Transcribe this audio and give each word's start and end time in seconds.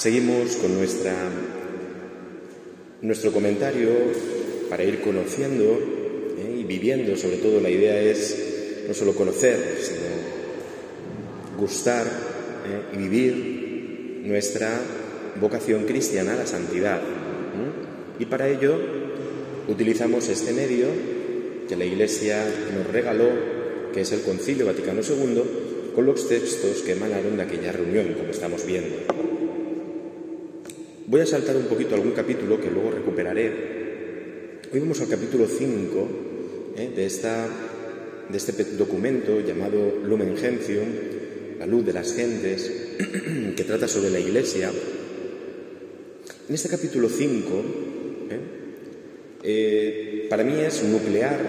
Seguimos 0.00 0.56
con 0.56 0.74
nuestra, 0.78 1.12
nuestro 3.02 3.32
comentario 3.32 3.90
para 4.70 4.82
ir 4.82 5.02
conociendo 5.02 5.78
¿eh? 6.38 6.56
y 6.58 6.64
viviendo, 6.64 7.18
sobre 7.18 7.36
todo 7.36 7.60
la 7.60 7.68
idea 7.68 8.00
es 8.00 8.82
no 8.88 8.94
solo 8.94 9.14
conocer, 9.14 9.76
sino 9.78 11.58
gustar 11.58 12.06
¿eh? 12.06 12.94
y 12.94 12.96
vivir 12.96 14.22
nuestra 14.24 14.80
vocación 15.38 15.84
cristiana, 15.84 16.34
la 16.34 16.46
santidad. 16.46 17.02
Y 18.18 18.24
para 18.24 18.48
ello 18.48 18.78
utilizamos 19.68 20.30
este 20.30 20.54
medio 20.54 20.86
que 21.68 21.76
la 21.76 21.84
Iglesia 21.84 22.42
nos 22.74 22.90
regaló, 22.90 23.28
que 23.92 24.00
es 24.00 24.12
el 24.12 24.22
Concilio 24.22 24.64
Vaticano 24.64 25.02
II, 25.02 25.42
con 25.94 26.06
los 26.06 26.26
textos 26.26 26.80
que 26.86 26.92
emanaron 26.92 27.36
de 27.36 27.42
aquella 27.42 27.72
reunión, 27.72 28.14
como 28.14 28.30
estamos 28.30 28.64
viendo. 28.64 29.29
Voy 31.10 31.22
a 31.22 31.26
saltar 31.26 31.56
un 31.56 31.64
poquito 31.64 31.96
algún 31.96 32.12
capítulo 32.12 32.60
que 32.60 32.70
luego 32.70 32.92
recuperaré. 32.92 33.50
Hoy 34.72 34.78
vamos 34.78 35.00
al 35.00 35.08
capítulo 35.08 35.48
5 35.48 36.08
¿eh? 36.76 36.92
de, 36.94 37.02
de 37.02 38.36
este 38.36 38.64
documento 38.76 39.40
llamado 39.40 40.02
Lumen 40.04 40.36
Gentium, 40.36 40.86
la 41.58 41.66
luz 41.66 41.84
de 41.84 41.94
las 41.94 42.14
gentes, 42.14 42.94
que 43.56 43.64
trata 43.64 43.88
sobre 43.88 44.10
la 44.10 44.20
Iglesia. 44.20 44.70
En 46.48 46.54
este 46.54 46.68
capítulo 46.68 47.08
5, 47.08 47.64
¿eh? 48.30 48.38
Eh, 49.42 50.26
para 50.30 50.44
mí 50.44 50.60
es 50.60 50.80
nuclear 50.84 51.40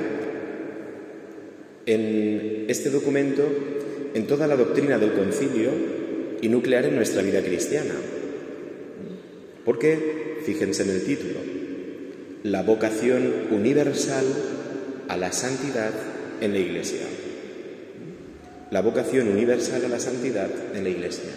en 1.86 2.66
este 2.68 2.90
documento 2.90 3.44
en 4.16 4.26
toda 4.26 4.48
la 4.48 4.56
doctrina 4.56 4.98
del 4.98 5.14
concilio 5.14 5.70
y 6.42 6.50
nuclear 6.50 6.86
en 6.86 6.96
nuestra 6.96 7.22
vida 7.22 7.44
cristiana. 7.44 7.94
Porque, 9.66 10.40
fíjense 10.46 10.84
en 10.84 10.90
el 10.90 11.04
título, 11.04 11.40
la 12.44 12.64
vocación 12.64 13.48
universal 13.52 14.26
a 15.08 15.18
la 15.18 15.32
santidad 15.32 15.92
en 16.42 16.54
la 16.54 16.60
Iglesia. 16.60 17.02
La 18.72 18.82
vocación 18.82 19.28
universal 19.28 19.86
a 19.86 19.90
la 19.90 20.00
santidad 20.00 20.50
en 20.74 20.84
la 20.84 20.90
Iglesia. 20.90 21.30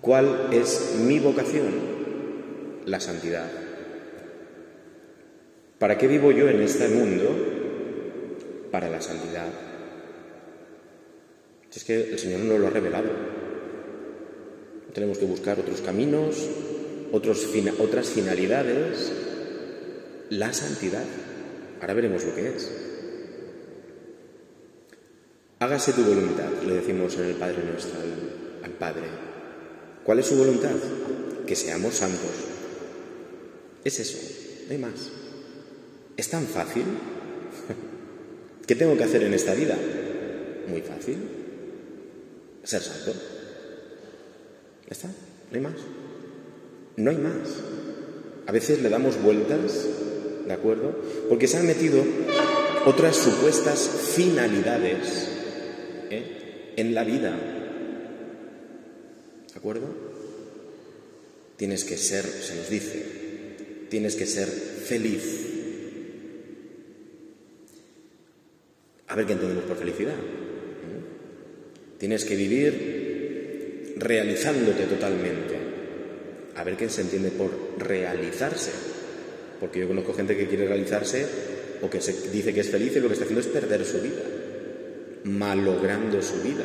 ¿Cuál 0.00 0.48
es 0.52 0.96
mi 1.00 1.18
vocación? 1.18 1.64
La 2.86 3.00
santidad. 3.00 3.50
¿Para 5.78 5.98
qué 5.98 6.06
vivo 6.06 6.32
yo 6.32 6.48
en 6.48 6.62
este 6.62 6.88
mundo? 6.88 7.24
Para 8.70 8.88
la 8.88 9.02
santidad. 9.02 9.48
Es 11.74 11.84
que 11.84 12.10
el 12.12 12.18
Señor 12.18 12.40
nos 12.40 12.60
lo 12.60 12.66
ha 12.68 12.70
revelado. 12.70 13.39
Tenemos 14.94 15.18
que 15.18 15.24
buscar 15.24 15.58
otros 15.60 15.80
caminos, 15.80 16.48
otras 17.12 18.08
finalidades, 18.08 19.12
la 20.30 20.52
santidad. 20.52 21.04
Ahora 21.80 21.94
veremos 21.94 22.24
lo 22.24 22.34
que 22.34 22.48
es. 22.48 22.70
Hágase 25.58 25.92
tu 25.92 26.02
voluntad, 26.02 26.50
le 26.66 26.74
decimos 26.74 27.14
en 27.16 27.26
el 27.26 27.34
Padre 27.34 27.62
nuestro 27.64 28.00
al, 28.00 28.64
al 28.64 28.70
Padre. 28.72 29.06
¿Cuál 30.04 30.18
es 30.18 30.26
su 30.26 30.36
voluntad? 30.36 30.74
Que 31.46 31.54
seamos 31.54 31.94
santos. 31.94 32.30
Es 33.84 34.00
eso, 34.00 34.18
no 34.66 34.72
hay 34.72 34.78
más. 34.78 35.10
¿Es 36.16 36.28
tan 36.28 36.46
fácil? 36.46 36.84
¿Qué 38.66 38.74
tengo 38.74 38.96
que 38.96 39.04
hacer 39.04 39.22
en 39.22 39.34
esta 39.34 39.54
vida? 39.54 39.76
Muy 40.68 40.80
fácil. 40.80 41.16
Ser 42.62 42.82
santo. 42.82 43.12
Ya 44.90 44.94
está, 44.94 45.08
no 45.08 45.56
hay 45.56 45.60
más. 45.60 45.74
No 46.96 47.10
hay 47.10 47.16
más. 47.16 47.48
A 48.46 48.52
veces 48.52 48.82
le 48.82 48.88
damos 48.88 49.22
vueltas, 49.22 49.86
¿de 50.44 50.52
acuerdo? 50.52 51.00
Porque 51.28 51.46
se 51.46 51.58
han 51.58 51.66
metido 51.68 52.02
otras 52.84 53.14
supuestas 53.14 53.88
finalidades 54.16 55.28
¿eh? 56.10 56.72
en 56.76 56.92
la 56.92 57.04
vida. 57.04 57.38
¿De 59.52 59.56
acuerdo? 59.56 59.86
Tienes 61.56 61.84
que 61.84 61.96
ser, 61.96 62.24
se 62.24 62.56
nos 62.56 62.68
dice, 62.68 63.86
tienes 63.90 64.16
que 64.16 64.26
ser 64.26 64.48
feliz. 64.48 65.46
A 69.06 69.14
ver 69.14 69.26
qué 69.26 69.34
entendemos 69.34 69.64
por 69.64 69.76
felicidad. 69.76 70.14
¿eh? 70.14 71.96
Tienes 71.98 72.24
que 72.24 72.34
vivir 72.34 72.99
realizándote 74.00 74.84
totalmente. 74.84 75.56
A 76.56 76.64
ver 76.64 76.76
qué 76.76 76.88
se 76.88 77.02
entiende 77.02 77.30
por 77.30 77.50
realizarse. 77.78 78.72
Porque 79.60 79.80
yo 79.80 79.88
conozco 79.88 80.14
gente 80.14 80.36
que 80.36 80.48
quiere 80.48 80.66
realizarse 80.66 81.26
o 81.82 81.88
que 81.88 82.00
se 82.00 82.30
dice 82.30 82.52
que 82.52 82.60
es 82.60 82.70
feliz 82.70 82.96
y 82.96 83.00
lo 83.00 83.08
que 83.08 83.12
está 83.12 83.24
haciendo 83.24 83.40
es 83.40 83.46
perder 83.46 83.84
su 83.84 84.00
vida, 84.00 84.22
malogrando 85.24 86.20
su 86.22 86.42
vida. 86.42 86.64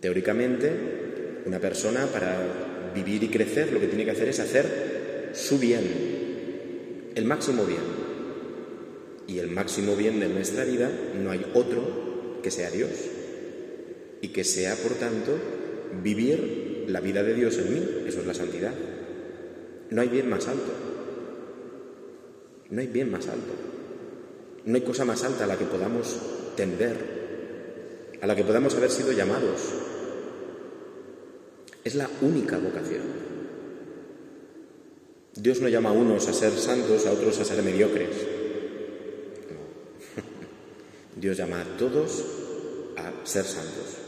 Teóricamente, 0.00 0.70
una 1.46 1.60
persona 1.60 2.06
para 2.06 2.92
vivir 2.94 3.22
y 3.24 3.28
crecer 3.28 3.72
lo 3.72 3.80
que 3.80 3.88
tiene 3.88 4.04
que 4.04 4.10
hacer 4.10 4.28
es 4.28 4.40
hacer 4.40 5.30
su 5.34 5.58
bien, 5.58 5.84
el 7.14 7.24
máximo 7.24 7.64
bien. 7.64 8.04
Y 9.26 9.38
el 9.38 9.50
máximo 9.50 9.96
bien 9.96 10.20
de 10.20 10.28
nuestra 10.28 10.64
vida 10.64 10.90
no 11.22 11.30
hay 11.30 11.44
otro 11.54 12.40
que 12.42 12.50
sea 12.50 12.70
Dios 12.70 12.90
y 14.24 14.28
que 14.28 14.42
sea, 14.42 14.74
por 14.76 14.94
tanto, 14.94 15.36
vivir 16.02 16.86
la 16.88 17.00
vida 17.00 17.22
de 17.22 17.34
Dios 17.34 17.58
en 17.58 17.74
mí. 17.74 17.88
Eso 18.06 18.20
es 18.20 18.26
la 18.26 18.32
santidad. 18.32 18.72
No 19.90 20.00
hay 20.00 20.08
bien 20.08 20.30
más 20.30 20.48
alto. 20.48 20.72
No 22.70 22.80
hay 22.80 22.86
bien 22.86 23.10
más 23.10 23.28
alto. 23.28 23.52
No 24.64 24.76
hay 24.76 24.80
cosa 24.80 25.04
más 25.04 25.22
alta 25.24 25.44
a 25.44 25.46
la 25.46 25.58
que 25.58 25.66
podamos 25.66 26.16
tender, 26.56 26.96
a 28.22 28.26
la 28.26 28.34
que 28.34 28.44
podamos 28.44 28.74
haber 28.76 28.90
sido 28.90 29.12
llamados. 29.12 29.60
Es 31.84 31.94
la 31.94 32.08
única 32.22 32.56
vocación. 32.56 33.02
Dios 35.34 35.60
no 35.60 35.68
llama 35.68 35.90
a 35.90 35.92
unos 35.92 36.28
a 36.28 36.32
ser 36.32 36.52
santos, 36.52 37.04
a 37.04 37.12
otros 37.12 37.38
a 37.40 37.44
ser 37.44 37.62
mediocres. 37.62 38.16
Dios 41.14 41.36
llama 41.36 41.60
a 41.60 41.76
todos 41.76 42.24
a 42.96 43.26
ser 43.26 43.44
santos. 43.44 44.03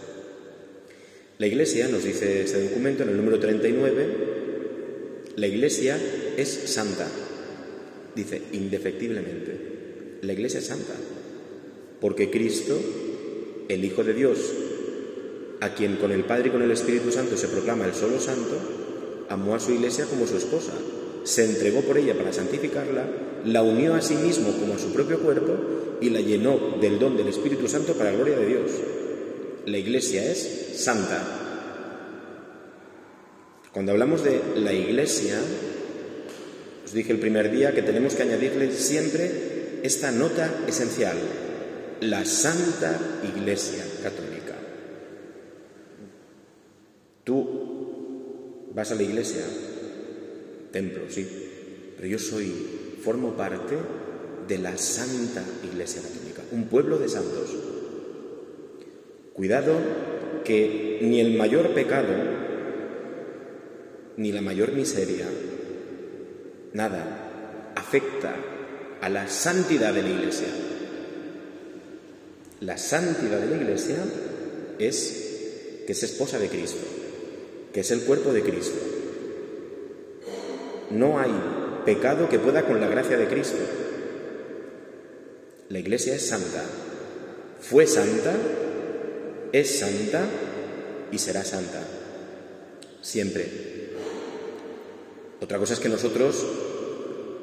La 1.39 1.47
Iglesia, 1.47 1.89
nos 1.89 2.05
dice 2.05 2.43
este 2.43 2.63
documento 2.63 3.03
en 3.03 3.11
el 3.11 3.17
número 3.19 3.39
39, 3.39 4.07
la 5.37 5.47
Iglesia 5.47 5.99
es 6.37 6.49
santa. 6.49 7.07
Dice, 8.15 8.41
indefectiblemente. 8.53 10.21
La 10.23 10.33
Iglesia 10.33 10.61
es 10.61 10.67
santa. 10.67 10.95
Porque 12.01 12.31
Cristo, 12.31 12.81
el 13.69 13.85
Hijo 13.85 14.03
de 14.03 14.15
Dios, 14.15 14.39
a 15.61 15.75
quien 15.75 15.97
con 15.97 16.11
el 16.11 16.25
Padre 16.25 16.49
y 16.49 16.53
con 16.53 16.63
el 16.63 16.71
Espíritu 16.71 17.13
Santo 17.13 17.37
se 17.37 17.49
proclama 17.49 17.85
el 17.85 17.93
solo 17.93 18.19
santo, 18.19 18.57
amó 19.29 19.55
a 19.55 19.61
su 19.61 19.73
Iglesia 19.73 20.07
como 20.07 20.27
su 20.27 20.39
esposa, 20.39 20.73
se 21.25 21.45
entregó 21.45 21.83
por 21.83 21.99
ella 21.99 22.17
para 22.17 22.33
santificarla, 22.33 23.09
la 23.45 23.63
unió 23.63 23.95
a 23.95 24.01
sí 24.01 24.15
mismo 24.15 24.53
como 24.59 24.75
a 24.75 24.79
su 24.79 24.93
propio 24.95 25.19
cuerpo 25.19 25.55
y 26.01 26.09
la 26.09 26.21
llenó 26.21 26.79
del 26.81 26.99
don 26.99 27.17
del 27.17 27.29
Espíritu 27.29 27.69
Santo 27.69 27.93
para 27.93 28.13
la 28.13 28.17
gloria 28.17 28.39
de 28.39 28.47
Dios. 28.47 28.71
La 29.67 29.79
Iglesia 29.79 30.25
es 30.25 30.75
santa. 30.77 31.23
Cuando 33.73 33.91
hablamos 33.91 34.23
de 34.23 34.41
la 34.57 34.73
Iglesia, 34.73 35.41
os 36.85 36.93
dije 36.93 37.13
el 37.13 37.19
primer 37.19 37.51
día 37.51 37.75
que 37.75 37.83
tenemos 37.83 38.15
que 38.15 38.23
añadirle 38.23 38.73
siempre 38.73 39.81
esta 39.83 40.13
nota 40.13 40.61
esencial, 40.69 41.17
la 42.01 42.25
Santa 42.25 42.97
Iglesia 43.25 43.85
Católica. 44.05 44.55
Tú 47.25 48.71
vas 48.73 48.93
a 48.93 48.95
la 48.95 49.03
iglesia, 49.03 49.43
templo, 50.71 51.03
sí, 51.09 51.27
pero 51.97 52.07
yo 52.07 52.21
soy, 52.21 52.53
formo 53.03 53.37
parte 53.37 53.75
de 54.47 54.59
la 54.59 54.79
Santa 54.79 55.43
Iglesia 55.65 56.03
Católica, 56.03 56.43
un 56.53 56.69
pueblo 56.69 56.99
de 56.99 57.09
santos. 57.09 57.56
Cuidado 59.37 59.75
que 60.47 60.99
ni 61.03 61.21
el 61.21 61.37
mayor 61.37 61.75
pecado, 61.75 62.09
ni 64.17 64.33
la 64.33 64.41
mayor 64.41 64.73
miseria, 64.73 65.27
nada 66.73 67.73
afecta 67.75 68.35
a 69.03 69.11
la 69.11 69.29
santidad 69.29 69.93
de 69.93 70.03
la 70.03 70.09
Iglesia. 70.09 70.49
La 72.61 72.79
santidad 72.79 73.39
de 73.39 73.51
la 73.51 73.63
Iglesia 73.63 73.97
es 74.79 75.83
que 75.87 75.93
es 75.93 76.03
esposa 76.03 76.39
de 76.39 76.49
Cristo, 76.49 76.87
que 77.75 77.81
es 77.81 77.91
el 77.91 78.01
cuerpo 78.05 78.33
de 78.33 78.43
Cristo. 78.43 78.79
No 80.93 81.19
hay 81.19 81.33
pecado 81.85 82.31
que 82.31 82.39
pueda 82.39 82.65
con 82.65 82.81
la 82.81 82.89
gracia 82.89 83.19
de 83.19 83.29
Cristo. 83.29 83.59
La 85.69 85.79
Iglesia 85.79 86.15
es 86.15 86.27
santa. 86.27 86.65
Fue 87.61 87.87
santa 87.87 88.35
es 89.53 89.79
santa 89.79 90.25
y 91.13 91.19
será 91.19 91.45
santa. 91.45 91.83
Siempre. 93.01 93.47
Otra 95.41 95.59
cosa 95.59 95.75
es 95.75 95.81
que 95.81 95.89
nosotros 95.89 96.45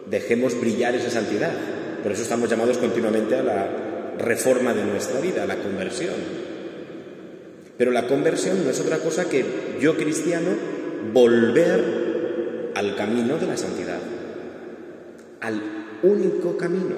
dejemos 0.10 0.60
brillar 0.60 0.96
esa 0.96 1.10
santidad. 1.10 1.54
Por 2.02 2.12
eso 2.12 2.24
estamos 2.24 2.50
llamados 2.50 2.78
continuamente 2.78 3.36
a 3.36 3.44
la 3.44 4.14
reforma 4.18 4.74
de 4.74 4.84
nuestra 4.84 5.20
vida, 5.20 5.44
a 5.44 5.48
la 5.48 5.58
conversión. 5.58 6.16
Pero 7.78 7.92
la 7.92 8.08
conversión 8.08 8.64
no 8.64 8.70
es 8.70 8.80
otra 8.80 9.00
cosa 9.00 9.30
que 9.30 9.44
yo 9.80 9.98
cristiano 9.98 10.50
volver 11.14 12.72
al 12.76 12.96
camino 12.96 13.38
de 13.38 13.48
la 13.48 13.58
santidad, 13.58 14.00
al 15.42 15.62
único 16.04 16.58
camino, 16.58 16.96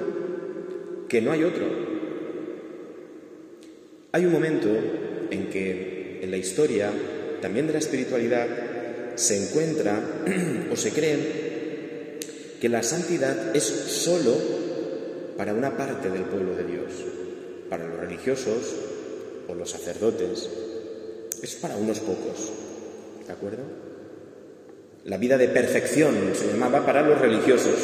que 1.08 1.20
no 1.20 1.32
hay 1.32 1.44
otro. 1.44 1.95
Hay 4.16 4.24
un 4.24 4.32
momento 4.32 4.70
en 5.30 5.50
que 5.50 6.20
en 6.22 6.30
la 6.30 6.38
historia, 6.38 6.90
también 7.42 7.66
de 7.66 7.74
la 7.74 7.80
espiritualidad, 7.80 8.46
se 9.14 9.36
encuentra 9.36 10.00
o 10.72 10.74
se 10.74 10.90
cree 10.90 12.18
que 12.58 12.70
la 12.70 12.82
santidad 12.82 13.54
es 13.54 13.64
solo 13.64 14.34
para 15.36 15.52
una 15.52 15.76
parte 15.76 16.08
del 16.08 16.22
pueblo 16.22 16.56
de 16.56 16.64
Dios, 16.64 16.92
para 17.68 17.86
los 17.86 18.00
religiosos 18.00 18.74
o 19.48 19.54
los 19.54 19.68
sacerdotes, 19.68 20.48
es 21.42 21.54
para 21.56 21.76
unos 21.76 22.00
pocos, 22.00 22.52
¿de 23.26 23.32
acuerdo? 23.34 23.64
La 25.04 25.18
vida 25.18 25.36
de 25.36 25.48
perfección 25.48 26.14
se 26.32 26.46
llamaba 26.46 26.86
para 26.86 27.02
los 27.02 27.20
religiosos. 27.20 27.76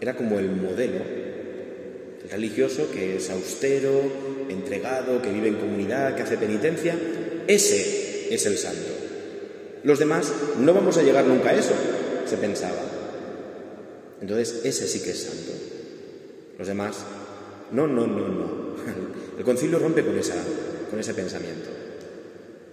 Era 0.00 0.14
como 0.14 0.38
el 0.38 0.52
modelo. 0.52 1.13
El 2.24 2.30
religioso 2.30 2.90
que 2.90 3.16
es 3.16 3.28
austero, 3.28 4.00
entregado, 4.48 5.20
que 5.20 5.30
vive 5.30 5.48
en 5.48 5.56
comunidad, 5.56 6.16
que 6.16 6.22
hace 6.22 6.38
penitencia, 6.38 6.96
ese 7.46 8.34
es 8.34 8.46
el 8.46 8.56
santo. 8.56 8.88
Los 9.82 9.98
demás 9.98 10.32
no 10.58 10.72
vamos 10.72 10.96
a 10.96 11.02
llegar 11.02 11.26
nunca 11.26 11.50
a 11.50 11.54
eso, 11.54 11.74
se 12.24 12.38
pensaba. 12.38 12.80
Entonces, 14.22 14.62
ese 14.64 14.88
sí 14.88 15.00
que 15.00 15.10
es 15.10 15.22
santo. 15.22 15.52
Los 16.58 16.66
demás, 16.66 17.04
no, 17.72 17.86
no, 17.86 18.06
no, 18.06 18.28
no. 18.28 18.74
El 19.38 19.44
concilio 19.44 19.78
rompe 19.78 20.02
con, 20.02 20.18
esa, 20.18 20.36
con 20.90 20.98
ese 20.98 21.12
pensamiento. 21.12 21.68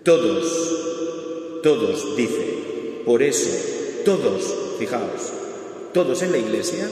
Todos, 0.04 1.62
todos, 1.62 2.16
dice, 2.16 3.02
por 3.06 3.22
eso, 3.22 3.50
todos, 4.06 4.78
fijaos, 4.80 5.34
todos 5.94 6.22
en 6.22 6.32
la 6.32 6.38
Iglesia 6.38 6.88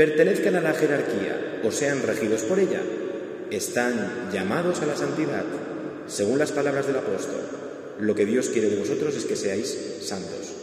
pertenezcan 0.00 0.56
a 0.56 0.62
la 0.62 0.72
jerarquía 0.72 1.60
o 1.62 1.70
sean 1.70 2.02
regidos 2.02 2.40
por 2.44 2.58
ella, 2.58 2.80
están 3.50 4.30
llamados 4.32 4.80
a 4.80 4.86
la 4.86 4.96
santidad, 4.96 5.44
según 6.06 6.38
las 6.38 6.52
palabras 6.52 6.86
del 6.86 6.96
apóstol. 6.96 7.42
Lo 7.98 8.14
que 8.14 8.24
Dios 8.24 8.48
quiere 8.48 8.70
de 8.70 8.76
vosotros 8.76 9.14
es 9.14 9.26
que 9.26 9.36
seáis 9.36 9.76
santos. 10.00 10.54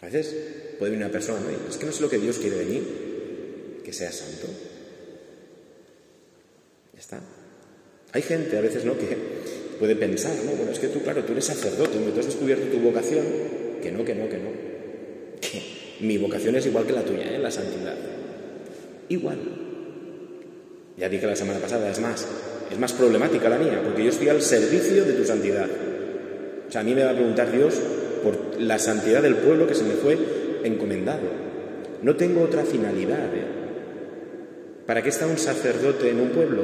A 0.00 0.06
veces 0.06 0.34
puede 0.78 0.92
venir 0.92 1.04
una 1.04 1.12
persona, 1.12 1.40
¿no? 1.40 1.68
es 1.68 1.76
que 1.76 1.84
no 1.84 1.92
sé 1.92 2.00
lo 2.00 2.08
que 2.08 2.16
Dios 2.16 2.38
quiere 2.38 2.56
de 2.56 2.64
mí, 2.64 2.82
que 3.84 3.92
sea 3.92 4.10
santo. 4.10 4.46
Ya 6.94 7.00
está. 7.00 7.20
Hay 8.12 8.22
gente 8.22 8.56
a 8.56 8.62
veces, 8.62 8.86
¿no?, 8.86 8.96
que 8.96 9.18
puede 9.78 9.96
pensar, 9.96 10.34
¿no? 10.46 10.52
Bueno, 10.52 10.72
es 10.72 10.78
que 10.78 10.88
tú, 10.88 11.02
claro, 11.02 11.22
tú 11.24 11.32
eres 11.32 11.44
sacerdote, 11.44 11.98
tú 11.98 12.20
has 12.20 12.24
descubierto 12.24 12.74
tu 12.74 12.78
vocación. 12.78 13.26
Que 13.82 13.92
no, 13.92 14.02
que 14.02 14.14
no, 14.14 14.30
que 14.30 14.38
no. 14.38 15.75
Mi 16.00 16.18
vocación 16.18 16.56
es 16.56 16.66
igual 16.66 16.86
que 16.86 16.92
la 16.92 17.02
tuya, 17.02 17.34
¿eh? 17.34 17.38
La 17.38 17.50
santidad. 17.50 17.94
Igual. 19.08 19.38
Ya 20.96 21.08
dije 21.08 21.26
la 21.26 21.36
semana 21.36 21.58
pasada, 21.58 21.90
es 21.90 22.00
más, 22.00 22.26
es 22.70 22.78
más 22.78 22.92
problemática 22.92 23.48
la 23.48 23.58
mía, 23.58 23.80
porque 23.84 24.04
yo 24.04 24.10
estoy 24.10 24.28
al 24.28 24.42
servicio 24.42 25.04
de 25.04 25.12
tu 25.12 25.24
santidad. 25.24 25.68
O 26.68 26.72
sea, 26.72 26.80
a 26.80 26.84
mí 26.84 26.94
me 26.94 27.04
va 27.04 27.10
a 27.10 27.14
preguntar 27.14 27.52
Dios 27.52 27.74
por 28.22 28.60
la 28.60 28.78
santidad 28.78 29.22
del 29.22 29.36
pueblo 29.36 29.66
que 29.66 29.74
se 29.74 29.84
me 29.84 29.94
fue 29.94 30.18
encomendado. 30.64 31.46
No 32.02 32.16
tengo 32.16 32.42
otra 32.42 32.64
finalidad. 32.64 33.34
¿eh? 33.34 33.44
¿Para 34.86 35.02
qué 35.02 35.10
está 35.10 35.26
un 35.26 35.38
sacerdote 35.38 36.10
en 36.10 36.20
un 36.20 36.30
pueblo? 36.30 36.62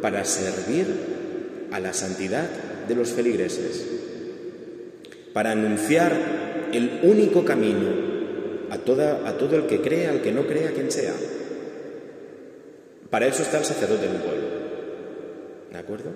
Para 0.00 0.24
servir 0.24 0.86
a 1.70 1.80
la 1.80 1.92
santidad 1.92 2.48
de 2.88 2.94
los 2.94 3.10
feligreses, 3.10 3.86
para 5.32 5.52
anunciar 5.52 6.12
el 6.72 7.00
único 7.02 7.44
camino 7.44 8.11
a, 8.72 8.78
toda, 8.78 9.28
a 9.28 9.36
todo 9.36 9.56
el 9.56 9.66
que 9.66 9.82
crea, 9.82 10.10
al 10.10 10.22
que 10.22 10.32
no 10.32 10.46
crea, 10.46 10.72
quien 10.72 10.90
sea. 10.90 11.12
Para 13.10 13.26
eso 13.26 13.42
está 13.42 13.58
el 13.58 13.66
sacerdote 13.66 14.06
en 14.06 14.12
un 14.12 14.22
pueblo. 14.22 14.48
¿De 15.70 15.78
acuerdo? 15.78 16.10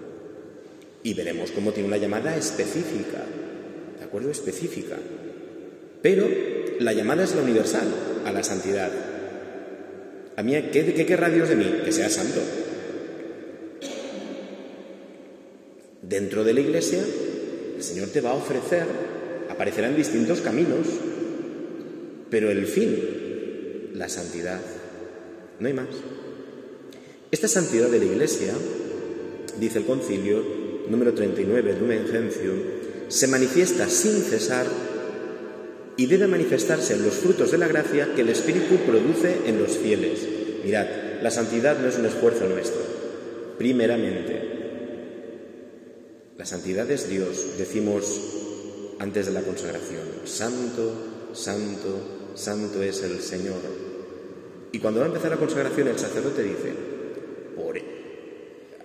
Y 1.03 1.13
veremos 1.13 1.51
cómo 1.51 1.73
tiene 1.73 1.89
una 1.89 1.99
llamada 1.99 2.35
específica. 2.35 3.23
¿De 3.99 4.05
acuerdo? 4.05 4.31
Específica. 4.31 4.97
Pero 6.01 6.27
la 6.81 6.95
llamada 6.95 7.25
es 7.25 7.35
la 7.35 7.43
universal, 7.43 7.89
a 8.25 8.33
la 8.33 8.43
santidad. 8.43 8.91
A 10.37 10.43
mí, 10.43 10.53
¿qué, 10.73 10.95
qué 10.95 11.05
querrá 11.05 11.29
Dios 11.29 11.51
de 11.51 11.57
mí? 11.57 11.83
Que 11.85 11.93
sea 11.93 12.09
santo. 12.09 12.41
Dentro 16.01 16.43
de 16.43 16.55
la 16.55 16.61
iglesia, 16.61 17.05
el 17.77 17.83
Señor 17.83 18.09
te 18.09 18.23
va 18.23 18.31
a 18.31 18.35
ofrecer, 18.35 18.87
aparecerán 19.51 19.95
distintos 19.95 20.41
caminos, 20.41 20.87
pero 22.31 22.51
el 22.51 22.67
fin, 22.67 23.91
la 23.95 24.09
santidad. 24.09 24.61
No 25.59 25.69
hay 25.69 25.75
más. 25.75 25.89
Esta 27.31 27.49
santidad 27.49 27.89
de 27.89 27.99
la 27.99 28.05
iglesia, 28.05 28.53
dice 29.59 29.79
el 29.79 29.85
concilio 29.85 30.43
número 30.89 31.15
39, 31.15 31.77
Lumen 31.81 32.07
Gentium, 32.07 32.59
se 33.09 33.27
manifiesta 33.27 33.89
sin 33.89 34.23
cesar 34.23 34.67
y 35.97 36.07
debe 36.07 36.27
manifestarse 36.27 36.95
en 36.95 37.05
los 37.05 37.15
frutos 37.15 37.51
de 37.51 37.59
la 37.59 37.69
gracia 37.69 38.13
que 38.15 38.23
el 38.23 38.29
Espíritu 38.29 38.77
produce 38.87 39.37
en 39.47 39.59
los 39.59 39.79
fieles. 39.79 40.21
Mirad, 40.65 40.87
la 41.23 41.31
santidad 41.31 41.79
no 41.79 41.89
es 41.89 41.97
un 41.97 42.07
esfuerzo 42.07 42.49
nuestro, 42.49 42.81
primeramente. 43.59 44.43
La 46.37 46.45
santidad 46.45 46.91
es 46.91 47.09
Dios, 47.09 47.59
decimos 47.59 48.21
antes 48.99 49.27
de 49.27 49.33
la 49.33 49.43
consagración, 49.43 50.05
santo, 50.25 51.16
santo, 51.37 52.33
santo 52.35 52.83
es 52.83 53.03
el 53.03 53.21
Señor. 53.21 53.61
Y 54.73 54.79
cuando 54.79 55.01
va 55.01 55.07
a 55.07 55.09
empezar 55.09 55.31
la 55.31 55.37
consagración 55.37 55.89
el 55.89 55.99
sacerdote 55.99 56.43
dice, 56.43 56.73
por, 57.55 57.79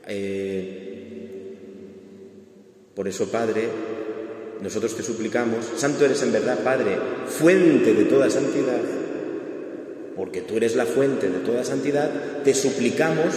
eh, 0.08 1.58
por 2.96 3.08
eso 3.08 3.32
Padre, 3.32 3.68
nosotros 4.62 4.96
te 4.96 5.04
suplicamos, 5.04 5.66
santo 5.76 6.06
eres 6.06 6.22
en 6.22 6.32
verdad, 6.32 6.60
Padre, 6.64 6.98
fuente 7.28 7.94
de 7.94 8.06
toda 8.06 8.30
santidad, 8.30 8.82
porque 10.16 10.42
tú 10.42 10.58
eres 10.58 10.76
la 10.76 10.86
fuente 10.86 11.30
de 11.30 11.40
toda 11.40 11.64
santidad, 11.64 12.44
te 12.44 12.54
suplicamos 12.54 13.34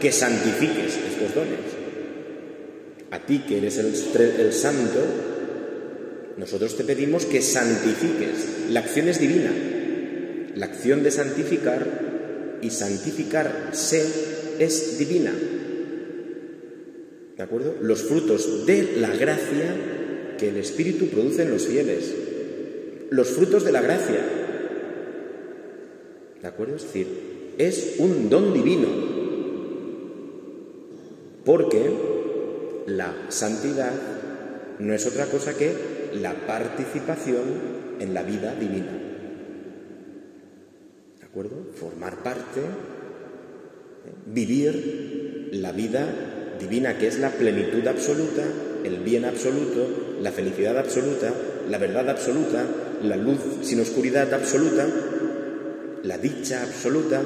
que 0.00 0.10
santifiques 0.10 0.96
estos 0.96 1.34
dones. 1.34 1.60
A 3.10 3.20
ti 3.20 3.44
que 3.46 3.58
eres 3.58 3.78
el, 3.78 3.94
el 4.40 4.52
santo, 4.52 5.00
nosotros 6.36 6.76
te 6.76 6.84
pedimos 6.84 7.26
que 7.26 7.42
santifiques. 7.42 8.70
La 8.70 8.80
acción 8.80 9.08
es 9.08 9.20
divina. 9.20 9.52
La 10.56 10.66
acción 10.66 11.02
de 11.02 11.10
santificar 11.10 12.58
y 12.60 12.70
santificarse 12.70 14.04
es 14.58 14.98
divina. 14.98 15.32
¿De 17.36 17.42
acuerdo? 17.42 17.76
Los 17.80 18.02
frutos 18.02 18.66
de 18.66 18.96
la 18.98 19.10
gracia 19.10 19.74
que 20.38 20.48
el 20.48 20.56
Espíritu 20.56 21.06
produce 21.06 21.42
en 21.42 21.50
los 21.50 21.66
fieles. 21.66 22.14
Los 23.10 23.28
frutos 23.28 23.64
de 23.64 23.72
la 23.72 23.82
gracia. 23.82 24.20
¿De 26.40 26.48
acuerdo? 26.48 26.76
Es 26.76 26.82
decir, 26.82 27.06
es 27.58 27.94
un 27.98 28.28
don 28.28 28.52
divino. 28.52 28.88
Porque 31.44 31.90
la 32.86 33.14
santidad 33.28 33.92
no 34.78 34.94
es 34.94 35.06
otra 35.06 35.26
cosa 35.26 35.56
que 35.56 35.93
la 36.14 36.46
participación 36.46 37.42
en 38.00 38.14
la 38.14 38.22
vida 38.22 38.54
divina. 38.54 38.92
¿De 41.18 41.26
acuerdo? 41.26 41.72
Formar 41.74 42.22
parte, 42.22 42.60
vivir 44.26 45.48
la 45.52 45.72
vida 45.72 46.56
divina, 46.58 46.98
que 46.98 47.08
es 47.08 47.18
la 47.18 47.30
plenitud 47.30 47.86
absoluta, 47.86 48.42
el 48.84 48.98
bien 48.98 49.24
absoluto, 49.24 50.16
la 50.20 50.30
felicidad 50.30 50.78
absoluta, 50.78 51.32
la 51.68 51.78
verdad 51.78 52.08
absoluta, 52.08 52.64
la 53.02 53.16
luz 53.16 53.38
sin 53.62 53.80
oscuridad 53.80 54.32
absoluta, 54.32 54.86
la 56.02 56.18
dicha 56.18 56.62
absoluta. 56.62 57.22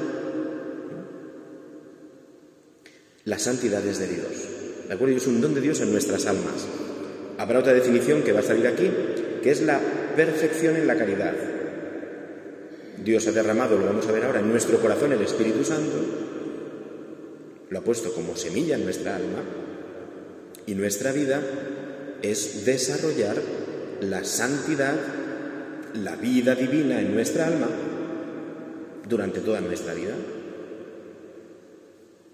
La 3.25 3.37
santidad 3.37 3.85
es 3.85 3.99
de 3.99 4.07
Dios. 4.07 4.49
¿De 4.87 4.93
acuerdo? 4.93 5.13
Y 5.13 5.17
es 5.17 5.27
un 5.27 5.41
don 5.41 5.53
de 5.53 5.61
Dios 5.61 5.81
en 5.81 5.91
nuestras 5.91 6.25
almas. 6.25 6.65
Habrá 7.39 7.59
otra 7.59 7.73
definición 7.73 8.21
que 8.21 8.33
va 8.33 8.41
a 8.41 8.43
salir 8.43 8.67
aquí, 8.67 8.91
que 9.41 9.49
es 9.49 9.61
la 9.61 9.79
perfección 10.13 10.75
en 10.75 10.85
la 10.85 10.97
caridad. 10.97 11.33
Dios 13.01 13.25
ha 13.27 13.31
derramado, 13.31 13.79
lo 13.79 13.85
vamos 13.85 14.05
a 14.05 14.11
ver 14.11 14.25
ahora, 14.25 14.41
en 14.41 14.49
nuestro 14.49 14.77
corazón 14.79 15.13
el 15.13 15.21
Espíritu 15.21 15.63
Santo, 15.63 16.03
lo 17.69 17.79
ha 17.79 17.81
puesto 17.81 18.11
como 18.13 18.35
semilla 18.35 18.75
en 18.75 18.83
nuestra 18.83 19.15
alma, 19.15 19.41
Y 20.65 20.75
nuestra 20.75 21.13
vida 21.13 21.41
es 22.21 22.65
desarrollar 22.65 23.37
la 24.01 24.25
santidad, 24.25 24.95
la 25.93 26.17
vida 26.17 26.55
divina 26.55 26.99
en 26.99 27.15
nuestra 27.15 27.47
alma 27.47 27.69
durante 29.07 29.39
toda 29.39 29.61
nuestra 29.61 29.93
vida. 29.93 30.13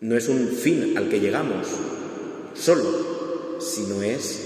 No 0.02 0.18
es 0.18 0.28
un 0.28 0.48
fin 0.48 0.98
al 0.98 1.08
que 1.08 1.20
llegamos 1.20 1.68
solo, 2.56 3.60
sino 3.62 4.02
es 4.02 4.45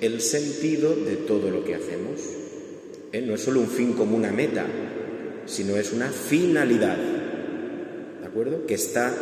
el 0.00 0.20
sentido 0.20 0.94
de 0.94 1.16
todo 1.16 1.50
lo 1.50 1.64
que 1.64 1.74
hacemos. 1.74 2.20
¿Eh? 3.12 3.20
No 3.22 3.34
es 3.34 3.40
solo 3.40 3.60
un 3.60 3.68
fin 3.68 3.94
como 3.94 4.16
una 4.16 4.30
meta, 4.30 4.66
sino 5.46 5.76
es 5.76 5.92
una 5.92 6.10
finalidad, 6.10 6.96
¿de 8.20 8.26
acuerdo? 8.26 8.66
Que 8.66 8.74
está 8.74 9.14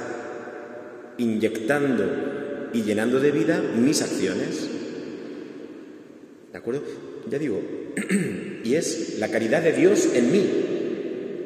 inyectando 1.18 2.70
y 2.72 2.82
llenando 2.82 3.20
de 3.20 3.30
vida 3.30 3.62
mis 3.62 4.02
acciones. 4.02 4.68
¿De 6.52 6.58
acuerdo? 6.58 6.82
Ya 7.30 7.38
digo, 7.38 7.60
y 8.64 8.74
es 8.74 9.18
la 9.18 9.28
caridad 9.28 9.62
de 9.62 9.72
Dios 9.72 10.08
en 10.14 10.32
mí 10.32 10.46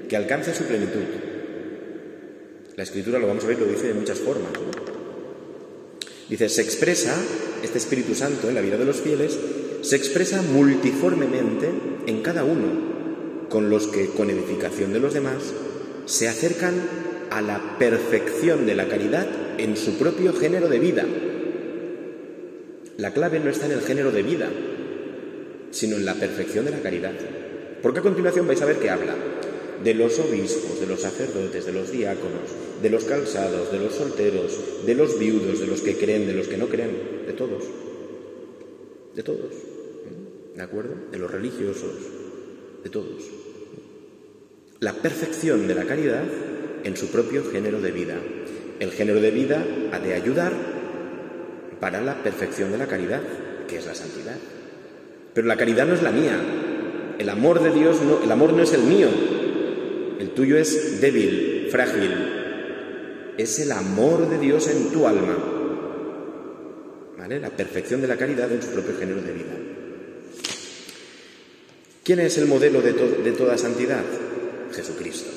que 0.08 0.16
alcanza 0.16 0.54
su 0.54 0.64
plenitud. 0.64 1.04
La 2.76 2.82
escritura, 2.82 3.18
lo 3.18 3.26
vamos 3.26 3.44
a 3.44 3.48
ver, 3.48 3.58
lo 3.58 3.66
dice 3.66 3.88
de 3.88 3.94
muchas 3.94 4.18
formas. 4.18 4.50
Dice, 6.28 6.48
se 6.48 6.62
expresa, 6.62 7.14
este 7.62 7.78
Espíritu 7.78 8.14
Santo 8.14 8.48
en 8.48 8.54
la 8.54 8.60
vida 8.60 8.76
de 8.76 8.84
los 8.84 9.00
fieles, 9.00 9.38
se 9.82 9.96
expresa 9.96 10.42
multiformemente 10.42 11.70
en 12.06 12.22
cada 12.22 12.44
uno, 12.44 13.48
con 13.48 13.70
los 13.70 13.86
que, 13.86 14.06
con 14.06 14.30
edificación 14.30 14.92
de 14.92 15.00
los 15.00 15.14
demás, 15.14 15.52
se 16.06 16.28
acercan 16.28 16.74
a 17.30 17.40
la 17.40 17.78
perfección 17.78 18.66
de 18.66 18.74
la 18.74 18.88
caridad 18.88 19.26
en 19.58 19.76
su 19.76 19.98
propio 19.98 20.32
género 20.32 20.68
de 20.68 20.78
vida. 20.78 21.04
La 22.96 23.12
clave 23.12 23.40
no 23.40 23.50
está 23.50 23.66
en 23.66 23.72
el 23.72 23.80
género 23.80 24.10
de 24.10 24.22
vida, 24.22 24.48
sino 25.70 25.96
en 25.96 26.04
la 26.04 26.14
perfección 26.14 26.64
de 26.64 26.72
la 26.72 26.80
caridad. 26.80 27.12
Porque 27.82 28.00
a 28.00 28.02
continuación 28.02 28.46
vais 28.46 28.60
a 28.60 28.66
ver 28.66 28.76
que 28.76 28.90
habla 28.90 29.14
de 29.82 29.94
los 29.94 30.18
obispos, 30.18 30.80
de 30.80 30.86
los 30.86 31.00
sacerdotes, 31.00 31.64
de 31.64 31.72
los 31.72 31.90
diáconos, 31.90 32.50
de 32.82 32.90
los 32.90 33.04
calzados, 33.04 33.72
de 33.72 33.78
los 33.78 33.94
solteros, 33.94 34.58
de 34.84 34.94
los 34.94 35.18
viudos, 35.18 35.60
de 35.60 35.66
los 35.66 35.80
que 35.80 35.96
creen, 35.96 36.26
de 36.26 36.34
los 36.34 36.48
que 36.48 36.56
no 36.56 36.68
creen, 36.68 37.24
de 37.26 37.32
todos. 37.32 37.64
De 39.14 39.22
todos. 39.22 39.52
¿De 40.54 40.62
acuerdo? 40.62 40.94
De 41.10 41.18
los 41.18 41.30
religiosos, 41.30 41.92
de 42.84 42.90
todos. 42.90 43.22
La 44.80 44.92
perfección 44.94 45.66
de 45.66 45.74
la 45.74 45.84
caridad 45.84 46.24
en 46.84 46.96
su 46.96 47.08
propio 47.08 47.44
género 47.50 47.80
de 47.80 47.92
vida. 47.92 48.16
El 48.78 48.92
género 48.92 49.20
de 49.20 49.30
vida 49.30 49.64
ha 49.92 49.98
de 49.98 50.14
ayudar 50.14 50.52
para 51.80 52.00
la 52.00 52.22
perfección 52.22 52.72
de 52.72 52.78
la 52.78 52.86
caridad, 52.86 53.22
que 53.66 53.78
es 53.78 53.86
la 53.86 53.94
santidad. 53.94 54.36
Pero 55.34 55.46
la 55.46 55.56
caridad 55.56 55.86
no 55.86 55.94
es 55.94 56.02
la 56.02 56.12
mía. 56.12 56.38
El 57.18 57.28
amor 57.28 57.62
de 57.62 57.70
Dios 57.70 58.00
no, 58.02 58.22
el 58.22 58.32
amor 58.32 58.52
no 58.52 58.62
es 58.62 58.72
el 58.72 58.82
mío, 58.82 59.08
el 60.20 60.30
tuyo 60.32 60.58
es 60.58 61.00
débil, 61.00 61.68
frágil. 61.70 62.12
Es 63.38 63.58
el 63.58 63.72
amor 63.72 64.28
de 64.28 64.38
Dios 64.38 64.68
en 64.68 64.90
tu 64.90 65.06
alma. 65.06 65.34
¿Vale? 67.16 67.40
La 67.40 67.48
perfección 67.48 68.02
de 68.02 68.08
la 68.08 68.18
caridad 68.18 68.52
en 68.52 68.62
su 68.62 68.68
propio 68.68 68.98
género 68.98 69.22
de 69.22 69.32
vida. 69.32 69.52
¿Quién 72.04 72.20
es 72.20 72.36
el 72.36 72.46
modelo 72.46 72.82
de, 72.82 72.92
de 72.92 73.32
toda 73.32 73.56
santidad? 73.56 74.04
Jesucristo. 74.74 75.30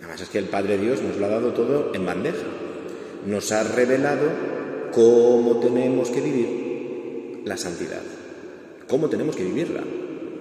Además 0.00 0.20
es 0.20 0.30
que 0.30 0.38
el 0.38 0.46
Padre 0.46 0.78
Dios 0.78 1.00
nos 1.02 1.16
lo 1.16 1.26
ha 1.26 1.28
dado 1.28 1.52
todo 1.52 1.92
en 1.94 2.04
bandeja. 2.04 2.46
Nos 3.24 3.52
ha 3.52 3.62
revelado 3.62 4.28
cómo 4.90 5.60
tenemos 5.60 6.10
que 6.10 6.20
vivir 6.20 7.42
la 7.44 7.56
santidad. 7.56 8.02
¿Cómo 8.88 9.08
tenemos 9.08 9.36
que 9.36 9.44
vivirla? 9.44 9.82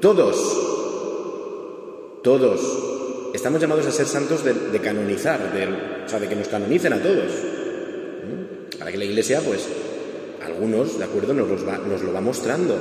Todos, 0.01 0.35
todos 2.23 2.94
estamos 3.35 3.61
llamados 3.61 3.85
a 3.85 3.91
ser 3.91 4.07
santos 4.07 4.43
de, 4.43 4.79
canonizar, 4.79 5.39
o 5.41 6.19
de 6.19 6.27
que 6.27 6.35
nos 6.35 6.47
canonicen 6.47 6.93
a 6.93 7.01
todos. 7.01 7.31
Para 8.79 8.91
que 8.91 8.97
la 8.97 9.05
Iglesia, 9.05 9.41
pues, 9.41 9.67
algunos, 10.43 10.97
¿de 10.97 11.05
acuerdo?, 11.05 11.33
nos, 11.33 11.47
nos 11.47 12.01
lo 12.01 12.13
va 12.13 12.21
mostrando. 12.21 12.75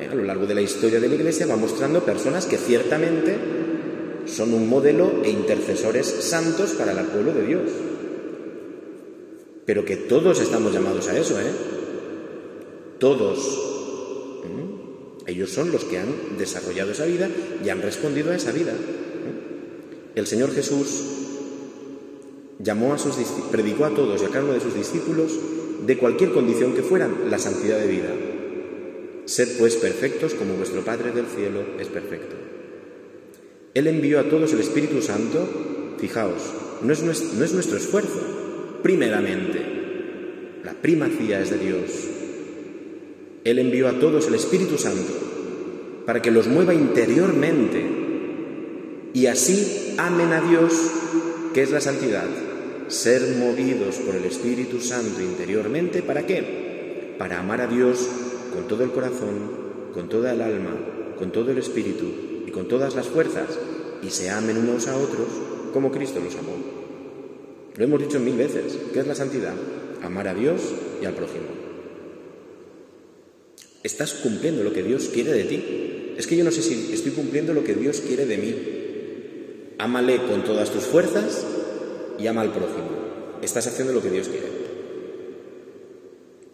¿eh? 0.00 0.08
A 0.10 0.14
lo 0.14 0.24
largo 0.24 0.46
de 0.46 0.54
la 0.54 0.60
historia 0.60 1.00
de 1.00 1.08
la 1.08 1.14
Iglesia 1.14 1.46
va 1.46 1.56
mostrando 1.56 2.00
personas 2.04 2.46
que 2.46 2.56
ciertamente 2.56 3.36
son 4.26 4.52
un 4.54 4.68
modelo 4.68 5.22
e 5.22 5.30
intercesores 5.30 6.06
santos 6.06 6.72
para 6.72 6.92
el 6.92 7.06
pueblo 7.06 7.32
de 7.32 7.46
Dios. 7.46 7.70
Pero 9.64 9.84
que 9.84 9.96
todos 9.96 10.40
estamos 10.40 10.72
llamados 10.72 11.08
a 11.08 11.18
eso, 11.18 11.40
¿eh? 11.40 11.52
Todos. 12.98 13.66
Ellos 15.26 15.50
son 15.50 15.72
los 15.72 15.84
que 15.84 15.98
han 15.98 16.38
desarrollado 16.38 16.92
esa 16.92 17.04
vida 17.04 17.28
y 17.64 17.68
han 17.68 17.82
respondido 17.82 18.30
a 18.30 18.36
esa 18.36 18.52
vida. 18.52 18.72
El 20.16 20.26
Señor 20.26 20.50
Jesús 20.54 21.02
llamó 22.58 22.94
a 22.94 22.98
sus 22.98 23.16
predicó 23.52 23.84
a 23.84 23.90
todos 23.90 24.22
y 24.22 24.24
a 24.24 24.28
cada 24.28 24.44
uno 24.44 24.54
de 24.54 24.60
sus 24.60 24.74
discípulos 24.74 25.38
de 25.86 25.98
cualquier 25.98 26.32
condición 26.32 26.72
que 26.72 26.82
fueran 26.82 27.30
la 27.30 27.38
santidad 27.38 27.78
de 27.78 27.86
vida. 27.86 28.08
Sed 29.26 29.58
pues 29.58 29.76
perfectos 29.76 30.32
como 30.32 30.54
vuestro 30.54 30.82
Padre 30.82 31.12
del 31.12 31.26
cielo 31.26 31.60
es 31.78 31.88
perfecto. 31.88 32.34
Él 33.74 33.86
envió 33.88 34.18
a 34.18 34.30
todos 34.30 34.54
el 34.54 34.60
Espíritu 34.60 35.02
Santo, 35.02 35.94
fijaos, 35.98 36.40
no 36.80 36.94
es, 36.94 37.02
no 37.02 37.44
es 37.44 37.52
nuestro 37.52 37.76
esfuerzo, 37.76 38.20
primeramente, 38.82 39.60
la 40.64 40.72
primacía 40.72 41.42
es 41.42 41.50
de 41.50 41.58
Dios. 41.58 41.90
Él 43.44 43.58
envió 43.58 43.86
a 43.86 43.98
todos 44.00 44.28
el 44.28 44.34
Espíritu 44.34 44.78
Santo 44.78 45.12
para 46.06 46.22
que 46.22 46.30
los 46.30 46.46
mueva 46.46 46.72
interiormente 46.72 47.84
y 49.12 49.26
así 49.26 49.85
amen 49.98 50.32
a 50.32 50.40
Dios, 50.40 50.72
que 51.54 51.62
es 51.62 51.70
la 51.70 51.80
santidad. 51.80 52.26
Ser 52.88 53.36
movidos 53.36 53.96
por 53.96 54.14
el 54.14 54.24
Espíritu 54.24 54.80
Santo 54.80 55.20
interiormente, 55.20 56.02
¿para 56.02 56.26
qué? 56.26 57.14
Para 57.18 57.40
amar 57.40 57.60
a 57.60 57.66
Dios 57.66 58.06
con 58.52 58.68
todo 58.68 58.84
el 58.84 58.92
corazón, 58.92 59.90
con 59.92 60.08
toda 60.08 60.32
el 60.32 60.40
alma, 60.40 60.76
con 61.18 61.32
todo 61.32 61.50
el 61.50 61.58
espíritu 61.58 62.06
y 62.46 62.50
con 62.50 62.68
todas 62.68 62.94
las 62.94 63.06
fuerzas, 63.06 63.58
y 64.02 64.10
se 64.10 64.30
amen 64.30 64.58
unos 64.58 64.86
a 64.88 64.96
otros 64.96 65.26
como 65.72 65.90
Cristo 65.90 66.20
los 66.20 66.34
amó. 66.36 66.54
Lo 67.76 67.84
hemos 67.84 68.00
dicho 68.00 68.20
mil 68.20 68.36
veces, 68.36 68.78
¿qué 68.92 69.00
es 69.00 69.06
la 69.06 69.14
santidad? 69.14 69.54
Amar 70.02 70.28
a 70.28 70.34
Dios 70.34 70.60
y 71.02 71.04
al 71.04 71.14
prójimo. 71.14 71.46
¿Estás 73.82 74.14
cumpliendo 74.14 74.62
lo 74.62 74.72
que 74.72 74.82
Dios 74.82 75.10
quiere 75.12 75.32
de 75.32 75.44
ti? 75.44 76.14
Es 76.16 76.26
que 76.26 76.36
yo 76.36 76.44
no 76.44 76.50
sé 76.50 76.62
si 76.62 76.92
estoy 76.92 77.12
cumpliendo 77.12 77.52
lo 77.52 77.62
que 77.62 77.74
Dios 77.74 78.00
quiere 78.00 78.26
de 78.26 78.36
mí. 78.38 78.54
Ámale 79.78 80.18
con 80.22 80.42
todas 80.42 80.70
tus 80.70 80.84
fuerzas 80.84 81.44
y 82.18 82.26
ama 82.26 82.40
al 82.40 82.52
prójimo. 82.52 82.88
Estás 83.42 83.66
haciendo 83.66 83.92
lo 83.92 84.02
que 84.02 84.10
Dios 84.10 84.28
quiere. 84.28 84.46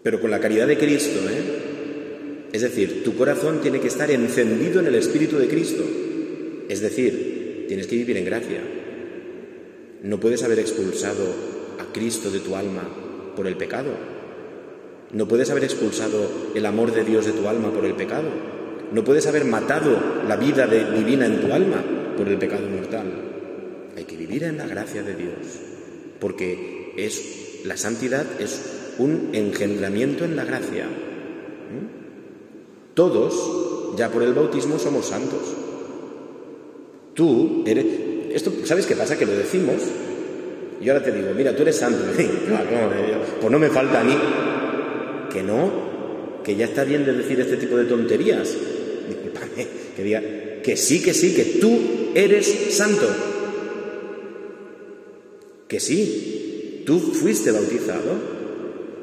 Pero 0.03 0.21
con 0.21 0.31
la 0.31 0.41
caridad 0.41 0.67
de 0.67 0.79
Cristo, 0.79 1.21
¿eh? 1.31 2.51
Es 2.53 2.63
decir, 2.63 3.05
tu 3.05 3.17
corazón 3.17 3.61
tiene 3.63 3.81
que 3.81 3.87
estar 3.87 4.11
encendido 4.11 4.81
en 4.81 4.87
el 4.87 4.97
Espíritu 4.97 5.39
de 5.39 5.49
Cristo. 5.49 5.85
Es 6.69 6.81
decir, 6.81 7.67
tienes 7.69 7.87
que 7.87 7.97
vivir 7.97 8.17
en 8.17 8.25
gracia. 8.25 8.61
No 10.03 10.19
puedes 10.19 10.43
haber 10.43 10.59
expulsado 10.59 11.25
a 11.79 11.93
Cristo 11.93 12.31
de 12.31 12.41
tu 12.41 12.57
alma 12.57 12.83
por 13.37 13.47
el 13.47 13.57
pecado. 13.57 13.91
No 15.13 15.29
puedes 15.29 15.49
haber 15.51 15.65
expulsado 15.65 16.29
el 16.55 16.67
amor 16.67 16.93
de 16.93 17.05
Dios 17.05 17.25
de 17.25 17.33
tu 17.33 17.47
alma 17.47 17.71
por 17.71 17.85
el 17.85 17.95
pecado. 17.95 18.29
No 18.93 19.05
puedes 19.05 19.27
haber 19.27 19.45
matado 19.45 19.99
la 20.27 20.37
vida 20.37 20.67
divina 20.67 21.27
en 21.27 21.41
tu 21.41 21.53
alma 21.53 22.02
por 22.17 22.29
el 22.29 22.39
pecado 22.39 22.69
mortal. 22.69 23.07
Hay 23.97 24.05
que 24.05 24.17
vivir 24.17 24.45
en 24.45 24.59
la 24.59 24.67
gracia 24.67 25.03
de 25.03 25.15
Dios, 25.15 25.37
porque 26.21 26.93
es 26.97 27.63
la 27.65 27.77
santidad 27.77 28.27
es 28.41 28.61
un 28.99 29.31
engendramiento 29.33 30.25
en 30.25 30.37
la 30.37 30.45
gracia. 30.45 30.85
¿Mm? 30.85 32.95
Todos, 32.95 33.97
ya 33.97 34.11
por 34.11 34.23
el 34.23 34.35
bautismo, 34.35 34.79
somos 34.79 35.07
santos. 35.07 35.41
Tú 37.15 37.65
eres. 37.67 37.87
Esto, 38.33 38.53
¿sabes 38.65 38.87
qué 38.87 38.97
pasa? 38.97 39.19
Que 39.19 39.27
lo 39.27 39.33
decimos. 39.33 39.77
Y 40.81 40.89
ahora 40.89 41.05
te 41.05 41.13
digo, 41.13 41.29
mira, 41.37 41.55
tú 41.55 41.63
eres 41.63 41.77
santo. 41.77 42.05
pues 43.41 43.53
no 43.53 43.59
me 43.59 43.69
falta 43.69 44.01
a 44.01 44.05
mí. 44.05 44.17
Que 45.33 45.43
no, 45.43 45.71
que 46.45 46.57
ya 46.57 46.67
está 46.67 46.85
bien 46.85 47.05
de 47.05 47.13
decir 47.13 47.41
este 47.41 47.57
tipo 47.57 47.77
de 47.77 47.85
tonterías. 47.85 48.57
Que 49.93 50.03
diga, 50.03 50.23
que 50.63 50.75
sí, 50.75 51.03
que 51.03 51.13
sí, 51.13 51.35
que 51.35 51.45
tú 51.61 52.02
eres 52.15 52.75
santo. 52.77 53.09
Que 55.69 55.81
sí, 55.81 56.83
tú 56.87 56.99
fuiste 56.99 57.51
bautizado 57.51 58.43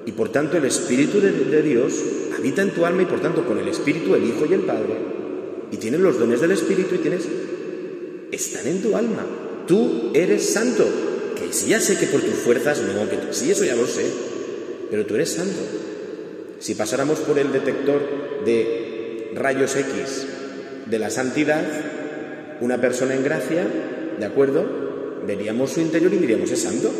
y 0.05 0.11
por 0.11 0.31
tanto 0.31 0.57
el 0.57 0.65
Espíritu 0.65 1.19
de, 1.19 1.61
Dios 1.61 1.93
habita 2.37 2.61
en 2.61 2.71
tu 2.71 2.85
alma 2.85 3.03
y 3.03 3.05
por 3.05 3.21
tanto 3.21 3.45
con 3.45 3.59
el 3.59 3.67
Espíritu 3.67 4.15
el 4.15 4.23
Hijo 4.23 4.45
y 4.49 4.53
el 4.53 4.61
Padre. 4.61 4.95
Y 5.71 5.77
tienes 5.77 5.99
los 5.99 6.19
dones 6.19 6.41
del 6.41 6.51
Espíritu 6.51 6.95
y 6.95 6.99
tienes... 6.99 7.27
Están 8.31 8.67
en 8.67 8.81
tu 8.81 8.95
alma. 8.95 9.25
Tú 9.67 10.11
eres 10.13 10.45
santo. 10.45 10.85
Que 11.35 11.53
sí, 11.53 11.69
ya 11.69 11.79
sé 11.79 11.97
que 11.97 12.07
por 12.07 12.21
tus 12.21 12.35
fuerzas 12.35 12.81
no, 12.81 13.09
que 13.09 13.33
sí, 13.33 13.51
eso 13.51 13.65
ya 13.65 13.75
lo 13.75 13.85
sé. 13.85 14.05
Pero 14.89 15.05
tú 15.05 15.15
eres 15.15 15.31
santo. 15.31 15.59
Si 16.59 16.75
pasáramos 16.75 17.19
por 17.19 17.37
el 17.39 17.51
detector 17.51 18.01
de 18.45 19.31
rayos 19.35 19.75
X 19.75 20.25
de 20.87 20.99
la 20.99 21.09
santidad, 21.09 21.63
una 22.61 22.79
persona 22.79 23.15
en 23.15 23.23
gracia, 23.23 23.65
¿de 24.19 24.25
acuerdo? 24.25 24.65
Veríamos 25.25 25.71
su 25.71 25.81
interior 25.81 26.13
y 26.13 26.17
diríamos, 26.17 26.51
¿es 26.51 26.61
santo? 26.61 26.91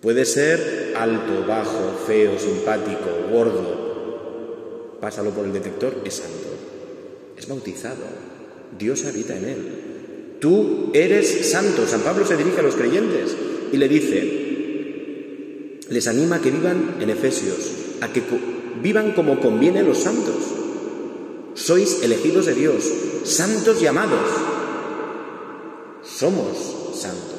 Puede 0.00 0.24
ser 0.24 0.94
alto, 0.96 1.44
bajo, 1.46 1.98
feo, 2.06 2.38
simpático, 2.38 3.28
gordo. 3.30 4.98
Pásalo 5.00 5.30
por 5.30 5.44
el 5.44 5.52
detector, 5.52 5.94
es 6.04 6.14
santo. 6.14 6.48
Es 7.36 7.46
bautizado. 7.46 8.04
Dios 8.78 9.04
habita 9.04 9.36
en 9.36 9.44
él. 9.44 9.56
Tú 10.40 10.90
eres 10.94 11.50
santo. 11.50 11.86
San 11.86 12.00
Pablo 12.00 12.24
se 12.24 12.36
dirige 12.36 12.60
a 12.60 12.62
los 12.62 12.76
creyentes 12.76 13.36
y 13.72 13.76
le 13.76 13.88
dice, 13.88 15.78
les 15.90 16.06
anima 16.06 16.36
a 16.36 16.40
que 16.40 16.50
vivan 16.50 16.96
en 17.00 17.10
Efesios, 17.10 17.72
a 18.00 18.12
que 18.12 18.22
vivan 18.82 19.12
como 19.12 19.40
conviene 19.40 19.82
los 19.82 19.98
santos. 19.98 20.59
Sois 21.60 22.02
elegidos 22.02 22.46
de 22.46 22.54
Dios, 22.54 22.90
santos 23.24 23.82
llamados. 23.82 24.26
Somos 26.02 26.56
santos. 26.94 27.36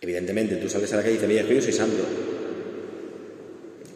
Evidentemente, 0.00 0.56
tú 0.56 0.68
sales 0.70 0.90
a 0.94 0.96
la 0.96 1.02
calle 1.02 1.12
y 1.12 1.16
dices, 1.18 1.28
mira, 1.28 1.42
yo 1.42 1.60
soy 1.60 1.72
santo. 1.74 2.02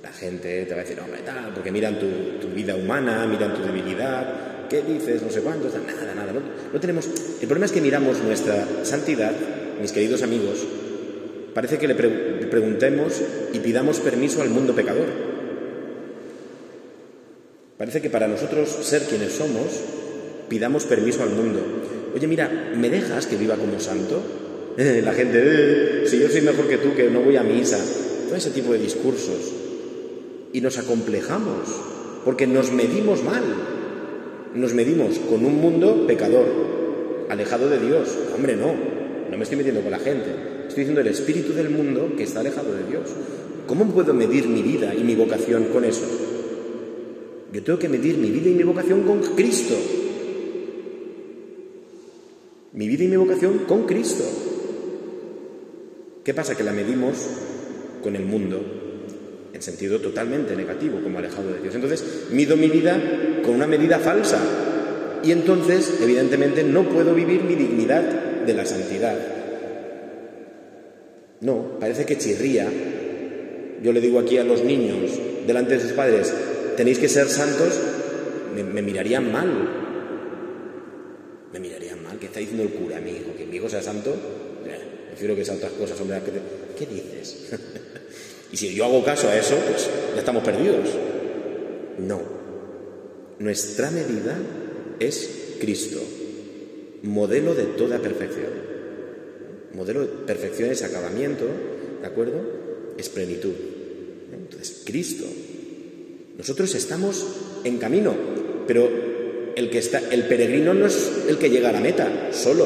La 0.03 0.13
gente 0.13 0.67
te 0.67 0.75
va 0.75 0.81
a 0.81 0.85
decir, 0.85 1.01
hombre, 1.01 1.23
tal, 1.25 1.55
porque 1.55 1.73
miran 1.73 1.99
tu, 1.99 2.49
vida 2.55 2.77
humana, 2.77 3.27
miran 3.27 3.55
tu 3.55 3.63
debilidad, 3.63 4.69
¿qué 4.69 4.83
dices? 4.83 5.23
No 5.23 5.31
sé 5.31 5.41
cuánto, 5.41 5.67
nada, 5.79 6.15
nada. 6.15 6.33
No, 6.73 6.79
tenemos... 6.79 7.07
El 7.41 7.49
problema 7.49 7.65
es 7.65 7.73
que 7.73 7.81
miramos 7.81 8.23
nuestra 8.23 8.85
santidad, 8.85 9.33
mis 9.81 9.93
queridos 9.93 10.23
amigos, 10.23 10.59
parece 11.55 11.79
que 11.79 11.89
le, 11.89 11.95
le 11.95 12.47
preguntemos 12.49 13.23
y 13.55 13.61
pidamos 13.61 13.99
permiso 14.01 14.43
al 14.43 14.51
mundo 14.51 14.75
pecador. 14.75 15.28
Parece 17.79 18.03
que 18.03 18.11
para 18.11 18.27
nosotros 18.27 18.69
ser 18.69 19.03
quienes 19.03 19.35
somos, 19.35 19.67
pidamos 20.49 20.85
permiso 20.85 21.23
al 21.23 21.31
mundo. 21.31 21.61
Oye, 22.13 22.27
mira, 22.27 22.73
¿me 22.77 22.91
dejas 22.91 23.27
que 23.27 23.37
viva 23.37 23.55
como 23.55 23.79
santo? 23.79 24.21
la 24.77 25.13
gente, 25.13 25.39
eh, 25.41 26.03
si 26.05 26.19
yo 26.19 26.29
soy 26.29 26.41
mejor 26.41 26.67
que 26.67 26.79
tú, 26.79 26.97
que 26.97 27.09
no 27.09 27.21
voy 27.21 27.37
a 27.37 27.45
misa, 27.45 27.79
todo 28.27 28.35
ese 28.35 28.51
tipo 28.51 28.73
de 28.73 28.81
discursos. 28.81 29.53
Y 30.53 30.61
nos 30.61 30.77
acomplejamos, 30.77 31.69
porque 32.25 32.49
nos 32.49 32.73
medimos 32.73 33.23
mal. 33.23 33.45
Nos 34.55 34.75
medimos 34.75 35.17
con 35.31 35.45
un 35.45 35.61
mundo 35.61 36.05
pecador, 36.09 36.47
alejado 37.29 37.69
de 37.69 37.79
Dios. 37.79 38.09
Hombre, 38.35 38.57
no, 38.57 38.75
no 39.31 39.37
me 39.37 39.45
estoy 39.45 39.57
metiendo 39.57 39.83
con 39.83 39.93
la 39.93 40.01
gente. 40.01 40.31
Estoy 40.67 40.81
diciendo 40.81 41.01
el 41.01 41.07
espíritu 41.07 41.53
del 41.53 41.71
mundo 41.71 42.13
que 42.17 42.25
está 42.25 42.41
alejado 42.41 42.75
de 42.75 42.91
Dios. 42.91 43.05
¿Cómo 43.69 43.87
puedo 43.93 44.15
medir 44.15 44.49
mi 44.49 44.63
vida 44.63 44.97
y 44.97 45.05
mi 45.05 45.15
vocación 45.15 45.67
con 45.67 45.85
eso? 45.85 46.38
Yo 47.53 47.63
tengo 47.63 47.79
que 47.79 47.89
medir 47.89 48.19
mi 48.19 48.31
vida 48.31 48.51
y 48.51 48.55
mi 48.55 48.63
vocación 48.63 49.03
con 49.03 49.21
Cristo. 49.35 49.75
Mi 52.73 52.87
vida 52.87 53.05
y 53.05 53.09
mi 53.09 53.17
vocación 53.17 53.61
con 53.67 53.87
Cristo. 53.87 54.25
¿Qué 56.25 56.35
pasa? 56.35 56.55
Que 56.55 56.63
la 56.63 56.73
medimos 56.73 57.17
con 58.03 58.15
el 58.17 58.25
mundo 58.25 58.61
en 59.53 59.63
sentido 59.63 59.99
totalmente 60.01 60.55
negativo, 60.55 61.01
como 61.03 61.19
alejado 61.19 61.53
de 61.53 61.61
Dios. 61.61 61.75
Entonces, 61.75 62.27
mido 62.31 62.57
mi 62.57 62.69
vida 62.69 63.01
con 63.43 63.55
una 63.55 63.67
medida 63.67 63.99
falsa 63.99 64.39
y 65.25 65.33
entonces, 65.33 65.99
evidentemente, 66.03 66.63
no 66.63 66.89
puedo 66.89 67.15
vivir 67.15 67.43
mi 67.43 67.55
dignidad 67.55 68.03
de 68.45 68.55
la 68.55 68.65
santidad. 68.67 69.17
No, 71.41 71.79
parece 71.81 72.05
que 72.05 72.19
chirría. 72.19 72.69
Yo 73.83 73.93
le 73.93 74.01
digo 74.01 74.19
aquí 74.19 74.39
a 74.39 74.45
los 74.45 74.65
niños, 74.65 75.19
delante 75.47 75.75
de 75.75 75.81
sus 75.81 75.93
padres, 75.93 76.33
tenéis 76.79 77.01
que 77.01 77.09
ser 77.09 77.29
santos, 77.29 77.75
me, 78.55 78.83
mirarían 78.83 79.33
mal. 79.33 79.51
Me 81.53 81.59
mirarían 81.59 82.01
mal. 82.05 82.17
¿Qué 82.21 82.27
está 82.27 82.39
diciendo 82.39 82.63
el 82.63 82.71
cura, 82.71 83.01
mi 83.01 83.11
hijo? 83.11 83.35
¿Que 83.37 83.47
mi 83.47 83.57
hijo 83.57 83.69
sea 83.69 83.83
santo? 83.83 84.15
Prefiero 85.09 85.35
que 85.35 85.45
sean 85.45 85.57
otras 85.57 85.73
cosas, 85.73 86.01
hombre. 86.01 86.21
¿Qué 86.79 86.87
dices? 86.87 87.49
y 88.53 88.57
si 88.57 88.73
yo 88.75 88.85
hago 88.85 89.05
caso 89.05 89.29
a 89.29 89.37
eso, 89.37 89.57
pues 89.69 89.91
ya 90.15 90.21
estamos 90.21 90.45
perdidos. 90.45 90.89
No. 91.99 92.23
Nuestra 93.41 93.91
medida 93.91 94.39
es 95.01 95.57
Cristo, 95.61 96.01
modelo 97.03 97.57
de 97.57 97.65
toda 97.65 97.99
perfección. 97.99 98.53
Modelo 99.75 100.03
de 100.03 100.09
perfección 100.27 100.71
es 100.71 100.85
acabamiento, 100.85 101.45
¿de 102.01 102.07
acuerdo? 102.07 102.41
Es 102.97 103.09
plenitud. 103.09 103.55
Entonces, 104.33 104.83
Cristo. 104.85 105.25
Nosotros 106.39 106.73
estamos 106.77 107.27
en 107.65 107.79
camino, 107.79 108.15
pero 108.69 108.89
el 109.57 109.71
que 109.71 109.79
está, 109.79 109.99
el 109.99 110.23
peregrino 110.29 110.73
no 110.73 110.87
es 110.87 111.25
el 111.29 111.37
que 111.37 111.51
llega 111.51 111.71
a 111.71 111.73
la 111.73 111.81
meta, 111.81 112.29
solo. 112.31 112.65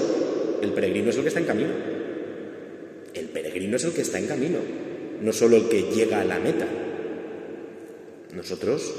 El 0.61 0.73
peregrino 0.73 1.09
es 1.09 1.17
el 1.17 1.23
que 1.23 1.29
está 1.29 1.41
en 1.41 1.47
camino. 1.47 1.71
El 3.15 3.29
peregrino 3.29 3.77
es 3.77 3.85
el 3.85 3.93
que 3.93 4.03
está 4.03 4.19
en 4.19 4.27
camino, 4.27 4.59
no 5.23 5.33
solo 5.33 5.57
el 5.57 5.71
que 5.71 5.85
llega 5.85 6.21
a 6.21 6.25
la 6.25 6.39
meta. 6.39 6.67
Nosotros 8.35 8.93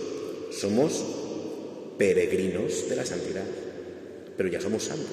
somos 0.50 1.06
peregrinos 2.00 2.90
de 2.90 2.96
la 2.96 3.06
santidad, 3.06 3.46
pero 4.36 4.50
ya 4.50 4.60
somos 4.60 4.86
santos. 4.86 5.08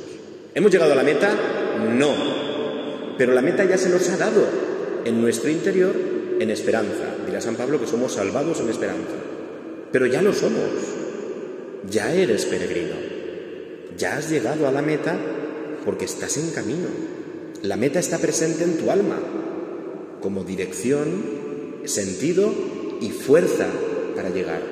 ¿Hemos 0.55 0.73
llegado 0.73 0.92
a 0.92 0.96
la 0.96 1.03
meta? 1.03 1.37
No. 1.99 3.14
Pero 3.18 3.35
la 3.35 3.42
meta 3.42 3.64
ya 3.64 3.77
se 3.77 3.90
nos 3.90 4.09
ha 4.09 4.16
dado 4.16 4.42
en 5.05 5.20
nuestro 5.20 5.51
interior 5.51 5.94
en 6.40 6.51
esperanza. 6.51 7.14
Dirá 7.27 7.42
San 7.42 7.57
Pablo 7.57 7.79
que 7.79 7.87
somos 7.87 8.14
salvados 8.14 8.59
en 8.61 8.70
esperanza. 8.70 9.29
Pero 9.92 10.07
ya 10.07 10.22
lo 10.22 10.33
somos. 10.33 10.70
Ya 11.90 12.12
eres 12.14 12.44
peregrino. 12.46 12.96
Ya 13.96 14.16
has 14.16 14.31
llegado 14.31 14.66
a 14.66 14.72
la 14.72 14.83
meta 14.83 15.18
porque 15.85 16.05
estás 16.05 16.37
en 16.37 16.50
camino. 16.50 16.88
La 17.62 17.76
meta 17.76 17.98
está 17.98 18.18
presente 18.18 18.64
en 18.64 18.79
tu 18.79 18.90
alma, 18.90 19.18
como 20.22 20.44
dirección, 20.44 21.81
sentido 21.85 22.53
y 23.00 23.11
fuerza 23.11 23.66
para 24.14 24.31
llegar. 24.31 24.62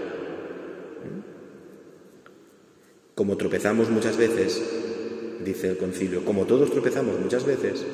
Como 3.15 3.37
tropezamos 3.37 3.91
muchas 3.91 4.17
veces, 4.17 4.63
dice 5.45 5.69
el 5.71 5.77
concilio, 5.77 6.25
como 6.25 6.47
todos 6.47 6.71
tropezamos 6.71 7.19
muchas 7.21 7.45
veces, 7.45 7.85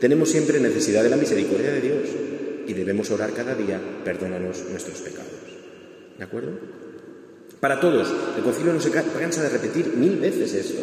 tenemos 0.00 0.28
siempre 0.28 0.60
necesidad 0.60 1.02
de 1.02 1.10
la 1.10 1.16
misericordia 1.16 1.72
de 1.72 1.80
Dios 1.80 2.08
y 2.66 2.72
debemos 2.74 3.10
orar 3.10 3.32
cada 3.32 3.54
día, 3.54 3.80
perdónanos 4.04 4.66
nuestros 4.70 5.00
pecados. 5.00 5.57
¿De 6.18 6.24
acuerdo? 6.24 6.50
Para 7.60 7.80
todos, 7.80 8.12
el 8.36 8.42
concilio 8.42 8.72
no 8.72 8.80
se 8.80 8.90
cansa 8.90 9.42
de 9.42 9.48
repetir 9.48 9.94
mil 9.96 10.16
veces 10.18 10.52
esto. 10.52 10.82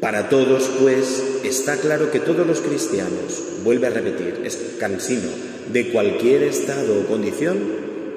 Para 0.00 0.28
todos, 0.28 0.68
pues, 0.80 1.22
está 1.44 1.76
claro 1.76 2.10
que 2.10 2.18
todos 2.18 2.46
los 2.46 2.60
cristianos, 2.60 3.60
vuelve 3.62 3.86
a 3.86 3.90
repetir, 3.90 4.40
es 4.44 4.76
cansino, 4.78 5.28
de 5.72 5.92
cualquier 5.92 6.42
estado 6.42 7.00
o 7.00 7.06
condición, 7.06 7.58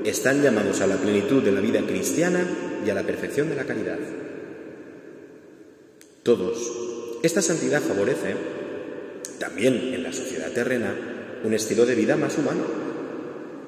están 0.03 0.41
llamados 0.41 0.81
a 0.81 0.87
la 0.87 0.97
plenitud 0.97 1.43
de 1.43 1.51
la 1.51 1.61
vida 1.61 1.81
cristiana 1.85 2.45
y 2.85 2.89
a 2.89 2.93
la 2.93 3.03
perfección 3.03 3.49
de 3.49 3.55
la 3.55 3.65
caridad. 3.65 3.99
Todos. 6.23 7.19
Esta 7.23 7.41
santidad 7.41 7.81
favorece, 7.81 8.35
también 9.39 9.93
en 9.93 10.03
la 10.03 10.11
sociedad 10.11 10.51
terrena, 10.51 10.95
un 11.43 11.53
estilo 11.53 11.85
de 11.85 11.95
vida 11.95 12.15
más 12.15 12.37
humano, 12.37 12.63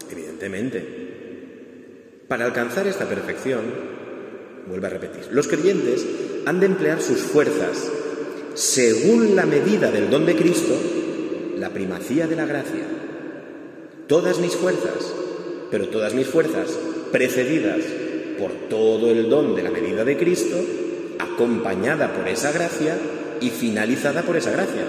evidentemente. 0.09 1.06
Para 2.27 2.43
alcanzar 2.43 2.87
esta 2.87 3.07
perfección, 3.07 3.61
vuelve 4.67 4.87
a 4.87 4.89
repetir, 4.89 5.29
los 5.31 5.47
creyentes 5.47 6.05
han 6.45 6.59
de 6.59 6.65
emplear 6.65 7.01
sus 7.01 7.19
fuerzas 7.19 7.89
según 8.53 9.35
la 9.35 9.45
medida 9.45 9.91
del 9.91 10.09
don 10.09 10.25
de 10.25 10.35
Cristo, 10.35 10.75
la 11.57 11.69
primacía 11.69 12.27
de 12.27 12.35
la 12.35 12.45
gracia. 12.45 12.83
Todas 14.07 14.39
mis 14.39 14.55
fuerzas, 14.55 15.13
pero 15.71 15.87
todas 15.87 16.13
mis 16.15 16.27
fuerzas 16.27 16.77
precedidas 17.13 17.79
por 18.37 18.51
todo 18.69 19.09
el 19.09 19.29
don 19.29 19.55
de 19.55 19.63
la 19.63 19.71
medida 19.71 20.03
de 20.03 20.17
Cristo, 20.17 20.57
acompañada 21.19 22.13
por 22.13 22.27
esa 22.27 22.51
gracia 22.51 22.97
y 23.39 23.51
finalizada 23.51 24.23
por 24.23 24.35
esa 24.35 24.51
gracia. 24.51 24.83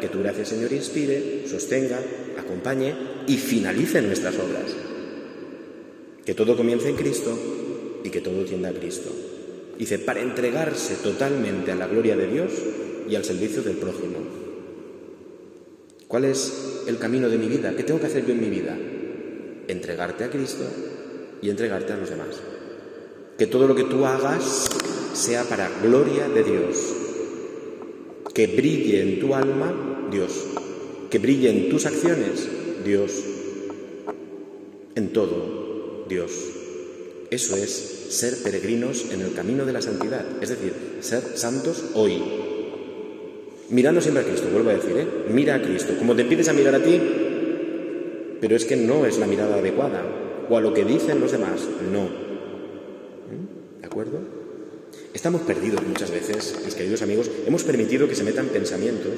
Que 0.00 0.08
tu 0.08 0.20
gracia, 0.20 0.44
Señor, 0.44 0.72
inspire, 0.72 1.44
sostenga, 1.46 2.00
acompañe 2.36 2.94
y 3.28 3.36
finalice 3.36 4.02
nuestras 4.02 4.34
obras. 4.36 4.89
Que 6.24 6.34
todo 6.34 6.56
comience 6.56 6.88
en 6.88 6.96
Cristo 6.96 7.36
y 8.04 8.10
que 8.10 8.20
todo 8.20 8.44
tienda 8.44 8.68
a 8.68 8.72
Cristo. 8.72 9.10
Dice, 9.78 9.98
para 9.98 10.20
entregarse 10.20 10.96
totalmente 10.96 11.72
a 11.72 11.74
la 11.74 11.86
gloria 11.86 12.16
de 12.16 12.26
Dios 12.26 12.52
y 13.08 13.14
al 13.14 13.24
servicio 13.24 13.62
del 13.62 13.76
prójimo. 13.76 14.18
¿Cuál 16.06 16.24
es 16.24 16.82
el 16.86 16.98
camino 16.98 17.28
de 17.28 17.38
mi 17.38 17.46
vida? 17.46 17.74
¿Qué 17.76 17.84
tengo 17.84 18.00
que 18.00 18.06
hacer 18.06 18.26
yo 18.26 18.32
en 18.32 18.40
mi 18.40 18.50
vida? 18.50 18.76
Entregarte 19.68 20.24
a 20.24 20.30
Cristo 20.30 20.64
y 21.40 21.48
entregarte 21.48 21.92
a 21.92 21.96
los 21.96 22.10
demás. 22.10 22.40
Que 23.38 23.46
todo 23.46 23.66
lo 23.66 23.74
que 23.74 23.84
tú 23.84 24.04
hagas 24.04 24.68
sea 25.14 25.44
para 25.44 25.70
gloria 25.82 26.28
de 26.28 26.44
Dios. 26.44 26.94
Que 28.34 28.46
brille 28.48 29.00
en 29.02 29.20
tu 29.20 29.34
alma 29.34 30.08
Dios. 30.10 30.46
Que 31.08 31.18
brille 31.18 31.48
en 31.50 31.70
tus 31.70 31.86
acciones 31.86 32.48
Dios. 32.84 33.12
en 34.94 35.12
todo 35.12 35.69
Dios. 36.10 36.32
Eso 37.30 37.56
es 37.56 37.70
ser 38.10 38.36
peregrinos 38.42 39.06
en 39.12 39.22
el 39.22 39.32
camino 39.32 39.64
de 39.64 39.72
la 39.72 39.80
santidad, 39.80 40.26
es 40.42 40.48
decir, 40.48 40.74
ser 41.00 41.22
santos 41.36 41.84
hoy. 41.94 42.20
Mirando 43.70 44.00
siempre 44.00 44.24
a 44.24 44.26
Cristo, 44.26 44.48
vuelvo 44.52 44.70
a 44.70 44.74
decir, 44.74 44.96
¿eh? 44.96 45.06
mira 45.32 45.54
a 45.54 45.62
Cristo. 45.62 45.94
Como 45.96 46.16
te 46.16 46.22
empiezas 46.22 46.48
a 46.48 46.52
mirar 46.52 46.74
a 46.74 46.82
ti, 46.82 47.00
pero 48.40 48.56
es 48.56 48.64
que 48.64 48.76
no 48.76 49.06
es 49.06 49.18
la 49.18 49.28
mirada 49.28 49.56
adecuada, 49.56 50.02
o 50.50 50.56
a 50.56 50.60
lo 50.60 50.74
que 50.74 50.84
dicen 50.84 51.20
los 51.20 51.30
demás, 51.30 51.60
no. 51.92 52.04
¿Mm? 52.06 53.80
¿De 53.80 53.86
acuerdo? 53.86 54.18
Estamos 55.14 55.42
perdidos 55.42 55.86
muchas 55.86 56.10
veces, 56.10 56.56
mis 56.64 56.74
queridos 56.74 57.02
amigos, 57.02 57.30
hemos 57.46 57.62
permitido 57.62 58.08
que 58.08 58.16
se 58.16 58.24
metan 58.24 58.46
pensamientos 58.46 59.14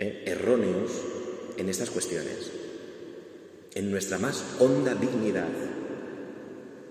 ¿eh? 0.00 0.24
erróneos 0.26 0.90
en 1.56 1.68
estas 1.68 1.90
cuestiones, 1.90 2.50
en 3.74 3.90
nuestra 3.90 4.18
más 4.18 4.44
honda 4.58 4.94
dignidad. 4.94 5.48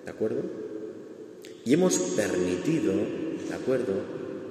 ¿De 0.05 0.11
acuerdo? 0.11 0.41
Y 1.63 1.73
hemos 1.73 1.97
permitido, 1.97 2.93
¿de 2.93 3.55
acuerdo? 3.55 3.93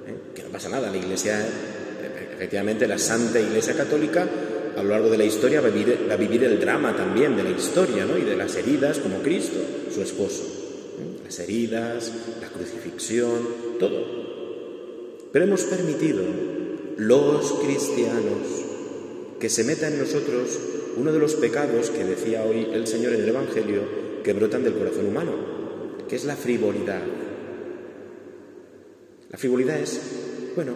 ¿Eh? 0.07 0.15
Que 0.33 0.43
no 0.43 0.49
pasa 0.49 0.69
nada, 0.69 0.89
la 0.89 0.97
Iglesia, 0.97 1.45
efectivamente, 2.33 2.87
la 2.87 2.97
Santa 2.97 3.39
Iglesia 3.39 3.75
Católica, 3.75 4.27
a 4.77 4.83
lo 4.83 4.89
largo 4.89 5.09
de 5.09 5.17
la 5.17 5.25
historia 5.25 5.59
va 5.59 5.67
a 5.67 5.71
vivir, 5.71 6.07
a 6.09 6.15
vivir 6.15 6.43
el 6.45 6.59
drama 6.59 6.95
también 6.95 7.35
de 7.35 7.43
la 7.43 7.49
historia, 7.49 8.05
¿no? 8.05 8.17
Y 8.17 8.21
de 8.21 8.37
las 8.37 8.55
heridas 8.55 8.99
como 8.99 9.21
Cristo, 9.21 9.59
su 9.93 10.01
esposo. 10.01 10.43
¿eh? 10.43 11.23
Las 11.25 11.39
heridas, 11.39 12.11
la 12.39 12.47
crucifixión, 12.47 13.39
todo. 13.77 14.21
Pero 15.33 15.45
hemos 15.45 15.63
permitido 15.63 16.23
los 16.97 17.53
cristianos 17.53 18.47
que 19.39 19.49
se 19.49 19.63
meta 19.63 19.87
en 19.87 19.99
nosotros 19.99 20.59
uno 20.97 21.11
de 21.11 21.19
los 21.19 21.35
pecados 21.35 21.89
que 21.89 22.03
decía 22.03 22.43
hoy 22.43 22.67
el 22.73 22.87
Señor 22.87 23.13
en 23.13 23.21
el 23.21 23.29
Evangelio 23.29 23.81
que 24.23 24.33
brotan 24.33 24.63
del 24.63 24.73
corazón 24.73 25.07
humano, 25.07 25.31
que 26.07 26.15
es 26.15 26.25
la 26.25 26.35
frivolidad. 26.35 27.01
La 29.29 29.37
frivolidad 29.37 29.79
es, 29.79 29.99
bueno, 30.55 30.73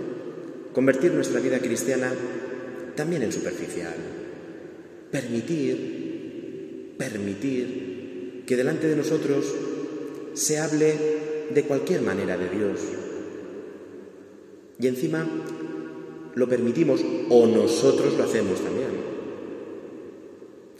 convertir 0.73 1.11
nuestra 1.13 1.39
vida 1.39 1.59
cristiana 1.59 2.11
también 2.95 3.23
en 3.23 3.31
superficial. 3.31 3.95
Permitir, 5.11 6.95
permitir 6.97 8.43
que 8.45 8.55
delante 8.55 8.87
de 8.87 8.95
nosotros 8.95 9.53
se 10.33 10.59
hable 10.59 10.95
de 11.53 11.63
cualquier 11.63 12.01
manera 12.01 12.37
de 12.37 12.49
Dios. 12.49 12.79
Y 14.79 14.87
encima 14.87 15.27
lo 16.35 16.49
permitimos 16.49 17.01
o 17.29 17.47
nosotros 17.47 18.15
lo 18.17 18.23
hacemos 18.23 18.61
también. 18.61 19.14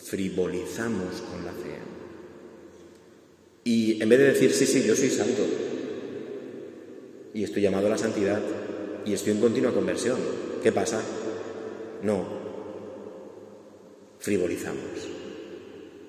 Frivolizamos 0.06 1.22
con 1.32 1.44
la 1.44 1.52
fe. 1.52 1.80
Y 3.63 4.00
en 4.04 4.08
vez 4.08 4.20
de 4.20 4.26
decir, 4.26 4.54
sí, 4.54 4.68
sí, 4.68 4.84
yo 4.84 4.96
soy 4.96 5.10
santo, 5.10 5.41
y 7.34 7.44
estoy 7.44 7.63
llamado 7.63 7.88
a 7.88 7.89
la 7.89 7.98
santidad, 7.98 8.39
y 9.04 9.13
estoy 9.13 9.34
en 9.34 9.41
continua 9.41 9.74
conversión, 9.74 10.20
¿qué 10.62 10.72
pasa? 10.72 11.02
No, 12.04 12.24
frivolizamos. 14.20 15.10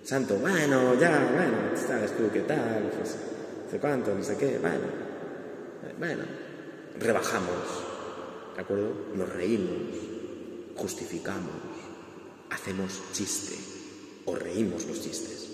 Santo, 0.03 0.37
bueno, 0.37 1.01
ya, 1.01 1.31
bueno, 1.35 1.75
sabes 1.75 2.15
tú 2.19 2.25
qué 2.31 2.41
tal, 2.41 2.93
pues, 2.99 3.17
sé 3.71 3.79
cuánto, 3.79 4.15
no 4.15 4.23
sé 4.23 4.37
qué, 4.37 4.59
bueno, 4.59 4.85
bueno, 5.99 6.25
rebajamos. 7.01 7.55
¿De 8.57 8.61
acuerdo? 8.61 8.93
Nos 9.15 9.33
reímos, 9.33 9.97
justificamos, 10.77 11.55
hacemos 12.51 13.01
chiste 13.15 13.66
o 14.27 14.35
reímos 14.35 14.85
los 14.87 15.01
chistes. 15.01 15.47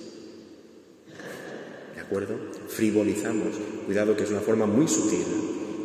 ¿De 1.95 2.01
acuerdo? 2.01 2.35
Frivolizamos. 2.69 3.55
Cuidado 3.87 4.17
que 4.17 4.25
es 4.25 4.31
una 4.31 4.41
forma 4.41 4.67
muy 4.67 4.89
sutil. 4.89 5.25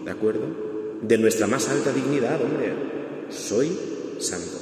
¿De 0.06 0.12
acuerdo? 0.12 0.97
De 1.02 1.17
nuestra 1.17 1.47
más 1.47 1.69
alta 1.69 1.93
dignidad, 1.93 2.41
hombre. 2.41 2.73
Soy 3.30 3.78
santo. 4.19 4.58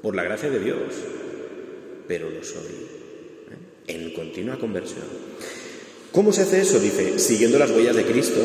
Por 0.00 0.14
la 0.14 0.22
gracia 0.22 0.48
de 0.48 0.60
Dios. 0.60 0.94
Pero 2.06 2.30
lo 2.30 2.42
soy. 2.42 2.62
¿eh? 2.62 3.88
En 3.88 4.14
continua 4.14 4.58
conversión. 4.58 5.04
¿Cómo 6.12 6.32
se 6.32 6.42
hace 6.42 6.60
eso? 6.62 6.78
Dice, 6.80 7.18
siguiendo 7.18 7.58
las 7.58 7.70
huellas 7.70 7.96
de 7.96 8.06
Cristo, 8.06 8.40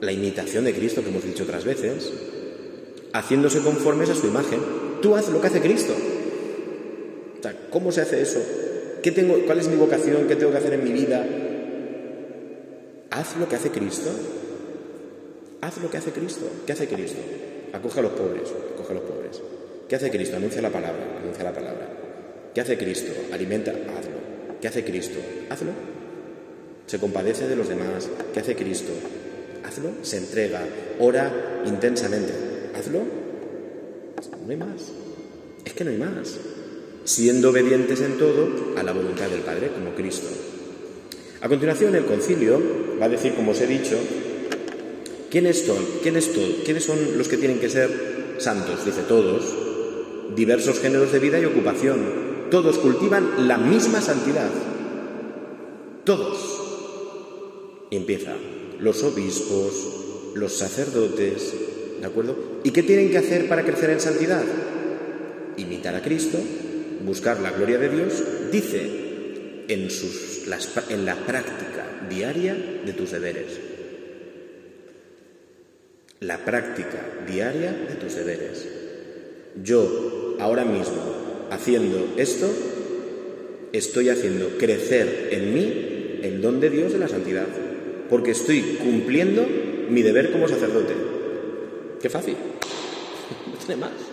la 0.00 0.12
imitación 0.12 0.64
de 0.64 0.74
Cristo 0.74 1.02
que 1.02 1.08
hemos 1.08 1.24
dicho 1.24 1.42
otras 1.42 1.64
veces, 1.64 2.12
haciéndose 3.12 3.60
conformes 3.60 4.10
a 4.10 4.14
su 4.14 4.26
imagen. 4.26 4.60
Tú 5.02 5.16
haz 5.16 5.28
lo 5.28 5.40
que 5.40 5.48
hace 5.48 5.60
Cristo. 5.60 5.94
O 7.38 7.42
sea, 7.42 7.54
¿cómo 7.70 7.92
se 7.92 8.00
hace 8.00 8.20
eso? 8.20 8.40
¿Qué 9.02 9.12
tengo, 9.12 9.38
¿Cuál 9.46 9.58
es 9.58 9.68
mi 9.68 9.76
vocación? 9.76 10.26
¿Qué 10.26 10.36
tengo 10.36 10.52
que 10.52 10.58
hacer 10.58 10.74
en 10.74 10.84
mi 10.84 10.92
vida? 10.92 11.24
Haz 13.10 13.36
lo 13.36 13.48
que 13.48 13.56
hace 13.56 13.70
Cristo. 13.70 14.10
Haz 15.60 15.78
lo 15.78 15.90
que 15.90 15.98
hace 15.98 16.10
Cristo. 16.10 16.46
¿Qué 16.66 16.72
hace 16.72 16.88
Cristo? 16.88 17.18
Acoge 17.72 18.00
a 18.00 18.02
los 18.02 18.12
pobres, 18.12 18.48
acoge 18.74 18.92
a 18.92 18.94
los 18.94 19.04
pobres. 19.04 19.42
¿Qué 19.88 19.96
hace 19.96 20.10
Cristo? 20.10 20.36
Anuncia 20.36 20.60
la 20.60 20.70
palabra, 20.70 21.18
anuncia 21.22 21.44
la 21.44 21.52
palabra. 21.52 21.88
¿Qué 22.54 22.60
hace 22.60 22.76
Cristo? 22.76 23.12
Alimenta, 23.32 23.70
hazlo. 23.70 24.58
¿Qué 24.60 24.68
hace 24.68 24.84
Cristo? 24.84 25.18
Hazlo. 25.48 25.70
Se 26.86 26.98
compadece 26.98 27.46
de 27.46 27.56
los 27.56 27.68
demás. 27.68 28.08
¿Qué 28.32 28.40
hace 28.40 28.56
Cristo? 28.56 28.92
hazlo, 29.68 29.90
se 30.02 30.18
entrega, 30.18 30.60
ora 30.98 31.62
intensamente, 31.66 32.32
hazlo. 32.74 33.00
No 34.44 34.50
hay 34.50 34.56
más. 34.56 34.92
Es 35.64 35.72
que 35.74 35.84
no 35.84 35.90
hay 35.90 35.98
más. 35.98 36.38
Siendo 37.08 37.48
obedientes 37.48 38.02
en 38.02 38.18
todo 38.18 38.74
a 38.76 38.82
la 38.82 38.92
voluntad 38.92 39.30
del 39.30 39.40
Padre, 39.40 39.70
como 39.72 39.94
Cristo. 39.94 40.28
A 41.40 41.48
continuación, 41.48 41.94
el 41.94 42.04
concilio 42.04 42.60
va 43.00 43.06
a 43.06 43.08
decir, 43.08 43.32
como 43.32 43.52
os 43.52 43.60
he 43.62 43.66
dicho, 43.66 43.96
¿quiénes 45.30 45.64
son, 45.64 45.78
quiénes, 46.02 46.30
quiénes 46.66 46.84
son 46.84 46.98
los 47.16 47.26
que 47.28 47.38
tienen 47.38 47.60
que 47.60 47.70
ser 47.70 48.36
santos? 48.36 48.84
Dice 48.84 49.00
todos, 49.08 49.56
diversos 50.36 50.80
géneros 50.80 51.10
de 51.10 51.18
vida 51.18 51.40
y 51.40 51.46
ocupación. 51.46 51.96
Todos 52.50 52.76
cultivan 52.76 53.48
la 53.48 53.56
misma 53.56 54.02
santidad. 54.02 54.50
Todos. 56.04 57.86
Empieza 57.90 58.34
los 58.80 59.02
obispos, 59.02 60.34
los 60.34 60.52
sacerdotes, 60.52 61.54
¿de 62.02 62.06
acuerdo? 62.06 62.36
¿Y 62.64 62.70
qué 62.70 62.82
tienen 62.82 63.10
que 63.10 63.16
hacer 63.16 63.48
para 63.48 63.64
crecer 63.64 63.88
en 63.88 64.00
santidad? 64.00 64.44
Imitar 65.56 65.94
a 65.94 66.02
Cristo, 66.02 66.38
buscar 67.04 67.40
la 67.40 67.50
gloria 67.50 67.78
de 67.78 67.88
Dios, 67.88 68.22
dice 68.50 69.08
en, 69.68 69.88
la 71.04 71.16
práctica 71.16 72.06
diaria 72.08 72.54
de 72.84 72.92
tus 72.92 73.10
deberes. 73.10 73.60
La 76.20 76.44
práctica 76.44 77.24
diaria 77.26 77.72
de 77.72 77.94
tus 77.94 78.14
deberes. 78.16 78.66
Yo, 79.62 80.36
ahora 80.40 80.64
mismo, 80.64 81.48
haciendo 81.50 82.14
esto, 82.16 82.50
estoy 83.72 84.08
haciendo 84.08 84.58
crecer 84.58 85.28
en 85.32 85.54
mí 85.54 86.20
el 86.22 86.40
don 86.40 86.60
de 86.60 86.70
Dios 86.70 86.92
de 86.92 86.98
la 86.98 87.08
santidad 87.08 87.46
porque 88.08 88.30
estoy 88.32 88.78
cumpliendo 88.82 89.46
mi 89.88 90.02
deber 90.02 90.32
como 90.32 90.48
sacerdote. 90.48 90.94
Qué 92.00 92.08
fácil. 92.08 92.36
No 93.46 93.58
tiene 93.58 93.80
más. 93.82 94.07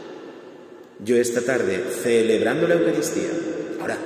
Yo 1.04 1.18
esta 1.18 1.42
tarde, 1.42 1.84
celebrando 2.02 2.68
la 2.68 2.76
Eucaristía, 2.76 3.30
ahora, 3.80 3.98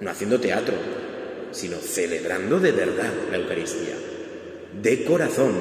no 0.00 0.10
haciendo 0.10 0.40
teatro, 0.40 0.74
sino 1.52 1.76
celebrando 1.76 2.58
de 2.58 2.72
verdad 2.72 3.12
la 3.30 3.36
Eucaristía, 3.36 3.94
de 4.82 5.04
corazón, 5.04 5.52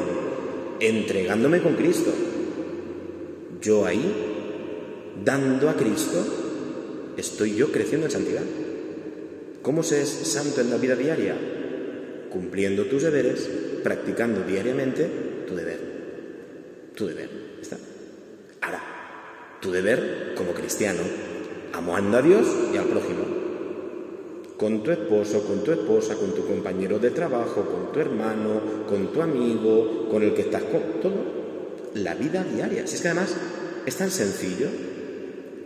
entregándome 0.80 1.62
con 1.62 1.76
Cristo. 1.76 2.14
Yo 3.62 3.86
ahí, 3.86 5.14
dando 5.24 5.70
a 5.70 5.76
Cristo, 5.76 7.14
estoy 7.18 7.56
yo 7.56 7.72
creciendo 7.72 8.08
en 8.08 8.12
santidad. 8.12 8.44
¿Cómo 9.62 9.84
se 9.84 10.02
es 10.02 10.10
santo 10.10 10.62
en 10.62 10.70
la 10.70 10.78
vida 10.78 10.96
diaria? 10.96 11.36
cumpliendo 12.34 12.86
tus 12.86 13.04
deberes, 13.04 13.48
practicando 13.84 14.42
diariamente 14.42 15.08
tu 15.48 15.56
deber. 15.56 15.80
Tu 16.96 17.06
deber. 17.06 17.43
Tu 19.64 19.72
deber 19.72 20.34
como 20.36 20.52
cristiano, 20.52 21.00
amando 21.72 22.18
a 22.18 22.22
Dios 22.22 22.46
y 22.74 22.78
al 22.78 22.84
prójimo. 22.84 23.24
Con 24.58 24.84
tu 24.84 24.92
esposo, 24.92 25.44
con 25.44 25.64
tu 25.64 25.72
esposa, 25.72 26.16
con 26.16 26.36
tu 26.36 26.46
compañero 26.46 27.00
de 27.00 27.12
trabajo, 27.12 27.64
con 27.64 27.94
tu 27.94 28.00
hermano, 28.02 28.86
con 28.90 29.14
tu 29.14 29.22
amigo, 29.22 30.10
con 30.12 30.22
el 30.22 30.34
que 30.34 30.42
estás 30.42 30.64
con 30.64 30.82
todo. 31.02 31.16
La 31.96 32.14
vida 32.14 32.44
diaria. 32.44 32.86
Si 32.86 32.96
es 32.96 33.02
que 33.02 33.08
además 33.08 33.36
es 33.86 33.96
tan 33.96 34.12
sencillo. 34.12 34.68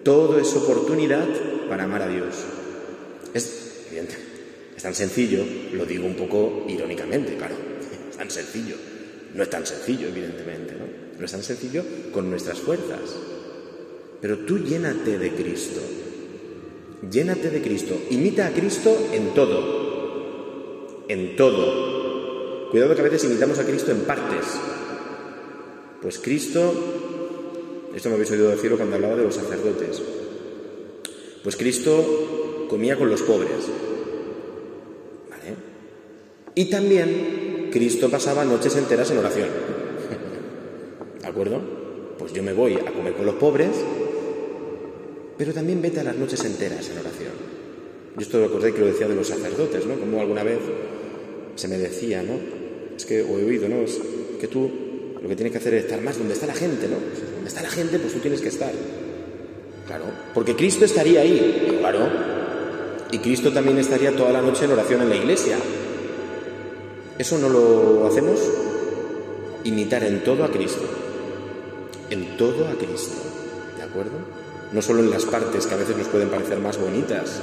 Todo 0.04 0.40
es 0.40 0.56
oportunidad 0.56 1.28
para 1.68 1.86
amar 1.86 2.04
a 2.04 2.08
Dios. 2.08 2.36
Es 3.34 3.86
evidente. 3.88 4.16
Es 4.76 4.84
tan 4.84 4.94
sencillo, 4.94 5.44
lo 5.74 5.88
digo 5.88 6.06
un 6.06 6.16
poco 6.16 6.66
irónicamente, 6.70 7.36
claro, 7.36 7.56
es 8.12 8.16
tan 8.16 8.30
sencillo. 8.30 8.76
No 9.34 9.42
es 9.42 9.50
tan 9.50 9.66
sencillo, 9.66 10.08
evidentemente, 10.10 10.74
¿no? 10.74 10.86
No 11.18 11.26
es 11.26 11.32
tan 11.32 11.42
sencillo 11.42 11.84
con 12.14 12.30
nuestras 12.30 12.60
fuerzas. 12.60 13.37
Pero 14.22 14.40
tú 14.40 14.60
llénate 14.60 15.18
de 15.18 15.32
Cristo. 15.32 15.80
Llénate 17.12 17.50
de 17.50 17.62
Cristo. 17.62 17.96
Imita 18.10 18.48
a 18.48 18.52
Cristo 18.52 19.10
en 19.14 19.34
todo. 19.34 21.06
En 21.08 21.36
todo. 21.36 22.70
Cuidado 22.72 22.96
que 22.96 23.02
a 23.02 23.06
veces 23.06 23.26
imitamos 23.26 23.60
a 23.60 23.66
Cristo 23.66 23.92
en 23.92 24.02
partes. 24.02 24.46
Pues 26.02 26.20
Cristo, 26.20 26.74
esto 27.96 28.10
me 28.10 28.16
habéis 28.16 28.32
oído 28.32 28.50
decirlo 28.50 28.78
cuando 28.78 28.96
hablaba 28.96 29.16
de 29.16 29.24
los 29.24 29.36
sacerdotes. 29.36 30.02
Pues 31.44 31.56
Cristo 31.56 32.66
comía 32.70 32.98
con 32.98 33.10
los 33.10 33.22
pobres. 33.22 33.70
¿Vale? 35.30 35.56
Y 36.56 36.66
también 36.66 37.70
Cristo 37.72 38.10
pasaba 38.10 38.44
noches 38.44 38.76
enteras 38.76 39.12
en 39.12 39.20
oración. 39.20 39.50
¿De 41.22 41.28
acuerdo? 41.28 41.62
Pues 42.18 42.34
yo 42.34 42.42
me 42.42 42.54
voy 42.54 42.74
a 42.74 42.92
comer 42.92 43.14
con 43.14 43.26
los 43.26 43.36
pobres 43.36 43.72
pero 45.38 45.54
también 45.54 45.82
vete 45.82 46.00
a 46.00 46.04
las 46.04 46.16
noches 46.16 46.44
enteras 46.44 46.90
en 46.90 46.98
oración. 46.98 47.34
Yo 48.16 48.22
esto 48.22 48.40
lo 48.40 48.46
acordé 48.46 48.74
que 48.74 48.80
lo 48.80 48.88
decía 48.88 49.08
de 49.08 49.16
los 49.16 49.28
sacerdotes, 49.28 49.86
¿no? 49.86 50.00
Como 50.00 50.20
alguna 50.20 50.44
vez 50.44 50.60
se 51.56 51.68
me 51.68 51.78
decía, 51.78 52.24
¿no? 52.24 52.34
Es 52.96 53.06
que, 53.06 53.22
o 53.22 53.38
he 53.38 53.44
oído, 53.44 53.70
¿no? 53.70 53.82
Es 53.82 54.00
que 54.40 54.48
tú 54.48 54.70
lo 55.22 55.30
que 55.30 55.36
tienes 55.36 55.52
que 55.52 55.58
hacer 55.60 55.74
es 55.76 55.84
estar 55.84 56.02
más 56.02 56.18
donde 56.18 56.34
está 56.34 56.48
la 56.48 56.54
gente, 56.54 56.88
¿no? 56.88 56.96
Donde 57.36 57.48
está 57.48 57.62
la 57.62 57.70
gente, 57.70 58.00
pues 58.00 58.14
tú 58.14 58.20
tienes 58.20 58.42
que 58.42 58.50
estar. 58.50 58.72
Claro, 59.86 60.06
porque 60.34 60.56
Cristo 60.56 60.86
estaría 60.86 61.22
ahí, 61.22 61.78
claro. 61.80 62.10
Y 63.12 63.20
Cristo 63.20 63.54
también 63.54 63.78
estaría 63.78 64.16
toda 64.16 64.32
la 64.32 64.42
noche 64.42 64.66
en 64.66 64.72
oración 64.72 65.02
en 65.02 65.10
la 65.10 65.16
iglesia. 65.16 65.58
¿Eso 67.18 67.38
no 67.38 67.50
lo 67.50 68.06
hacemos? 68.06 68.40
Imitar 69.64 70.04
en 70.04 70.24
todo 70.24 70.44
a 70.44 70.52
Cristo. 70.52 70.84
En 72.10 72.38
todo 72.38 72.68
a 72.68 72.74
Cristo. 72.74 73.16
¿De 73.78 73.84
acuerdo? 73.84 74.47
No 74.72 74.82
solo 74.82 75.00
en 75.00 75.10
las 75.10 75.26
partes 75.26 75.66
que 75.66 75.74
a 75.74 75.78
veces 75.78 75.98
nos 75.98 76.08
pueden 76.08 76.30
parecer 76.30 76.60
más 76.60 76.78
bonitas, 76.78 77.42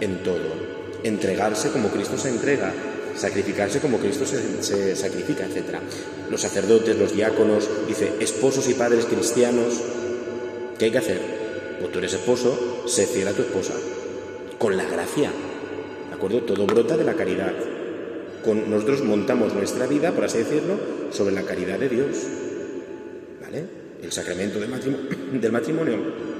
en 0.00 0.22
todo. 0.22 0.66
Entregarse 1.02 1.70
como 1.70 1.88
Cristo 1.88 2.16
se 2.16 2.30
entrega, 2.30 2.72
sacrificarse 3.14 3.80
como 3.80 3.98
Cristo 3.98 4.24
se, 4.26 4.96
sacrifica, 4.96 5.44
etc. 5.44 5.78
Los 6.30 6.40
sacerdotes, 6.40 6.98
los 6.98 7.14
diáconos, 7.14 7.68
dice, 7.86 8.12
esposos 8.20 8.68
y 8.68 8.74
padres 8.74 9.06
cristianos, 9.06 9.80
¿qué 10.78 10.86
hay 10.86 10.90
que 10.90 10.98
hacer? 10.98 11.20
Pues 11.78 11.92
tú 11.92 11.98
eres 11.98 12.14
esposo, 12.14 12.84
sé 12.86 13.06
fiel 13.06 13.28
a 13.28 13.32
tu 13.32 13.42
esposa, 13.42 13.74
con 14.58 14.76
la 14.76 14.84
gracia, 14.84 15.30
¿de 16.08 16.14
acuerdo? 16.14 16.42
Todo 16.42 16.66
brota 16.66 16.96
de 16.96 17.04
la 17.04 17.14
caridad. 17.14 17.52
Con, 18.44 18.70
nosotros 18.70 19.02
montamos 19.02 19.54
nuestra 19.54 19.86
vida, 19.86 20.12
por 20.12 20.24
así 20.24 20.38
decirlo, 20.38 20.78
sobre 21.10 21.34
la 21.34 21.42
caridad 21.42 21.78
de 21.78 21.88
Dios, 21.88 22.16
¿vale? 23.42 23.64
El 24.02 24.12
sacramento 24.12 24.58
del 24.58 24.70
matrimonio 25.52 26.35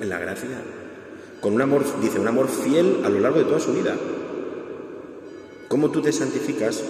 en 0.00 0.08
la 0.08 0.18
gracia. 0.18 0.48
Con 1.40 1.54
un 1.54 1.62
amor, 1.62 1.84
dice, 2.00 2.18
un 2.18 2.28
amor 2.28 2.48
fiel 2.48 3.00
a 3.04 3.08
lo 3.08 3.20
largo 3.20 3.38
de 3.38 3.44
toda 3.44 3.60
su 3.60 3.72
vida. 3.72 3.96
¿Cómo 5.68 5.90
tú 5.90 6.00
te 6.00 6.12
santificas 6.12 6.82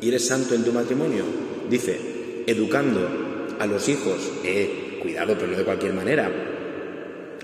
y 0.00 0.08
eres 0.08 0.26
santo 0.26 0.54
en 0.54 0.64
tu 0.64 0.72
matrimonio? 0.72 1.24
Dice, 1.68 2.44
educando 2.46 3.08
a 3.58 3.66
los 3.66 3.88
hijos, 3.88 4.30
eh, 4.44 4.98
cuidado, 5.02 5.34
pero 5.34 5.52
no 5.52 5.58
de 5.58 5.64
cualquier 5.64 5.94
manera, 5.94 6.30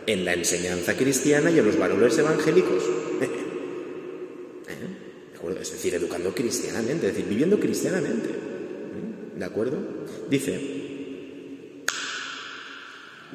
en 0.07 0.24
la 0.24 0.35
enseñanza 0.35 0.96
cristiana 0.96 1.50
y 1.50 1.59
en 1.59 1.66
los 1.66 1.79
valores 1.79 2.16
evangélicos. 2.18 2.85
¿Eh? 3.20 3.46
Es 5.61 5.72
decir, 5.72 5.94
educando 5.94 6.33
cristianamente, 6.33 7.09
es 7.09 7.14
decir, 7.14 7.29
viviendo 7.29 7.59
cristianamente. 7.59 8.29
¿De 9.37 9.44
acuerdo? 9.44 9.79
Dice, 10.31 10.86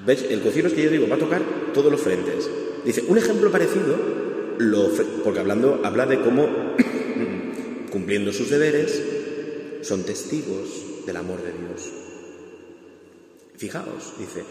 ¿Ves? 0.06 0.26
El 0.30 0.42
es 0.42 0.74
que 0.74 0.84
yo 0.84 0.90
digo 0.90 1.08
va 1.08 1.16
a 1.16 1.20
tocar 1.20 1.42
todos 1.74 1.92
los 1.92 2.02
frentes. 2.02 2.50
Dice, 2.84 3.04
un 3.08 3.18
ejemplo 3.18 3.52
parecido, 3.52 3.96
porque 5.24 5.40
hablando, 5.40 5.82
habla 5.84 6.06
de 6.06 6.22
cómo, 6.22 6.48
cumpliendo 7.92 8.32
sus 8.32 8.50
deberes, 8.50 9.02
son 9.82 10.04
testigos 10.04 11.06
del 11.06 11.18
amor 11.18 11.40
de 11.44 11.52
Dios. 11.52 11.92
Fijaos, 13.56 14.14
dice, 14.18 14.44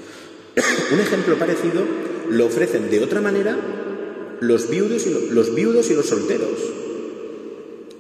un 0.95 1.01
ejemplo 1.01 1.37
parecido 1.37 1.83
lo 2.31 2.47
ofrecen 2.47 2.91
de 2.91 3.01
otra 3.01 3.21
manera 3.21 3.57
los 4.41 4.71
viudos 4.71 5.07
y 5.07 5.31
los 5.33 5.55
viudos 5.55 5.91
y 5.91 5.95
los 5.95 6.07
solteros. 6.07 6.59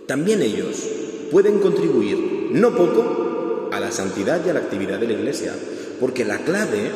También 0.06 0.42
ellos 0.42 0.88
pueden 1.30 1.58
contribuir 1.58 2.48
no 2.52 2.74
poco 2.76 3.68
a 3.72 3.80
la 3.80 3.90
santidad 3.90 4.44
y 4.44 4.50
a 4.50 4.54
la 4.54 4.60
actividad 4.60 4.98
de 4.98 5.06
la 5.06 5.12
Iglesia, 5.12 5.54
porque 6.00 6.24
la 6.24 6.38
clave 6.38 6.90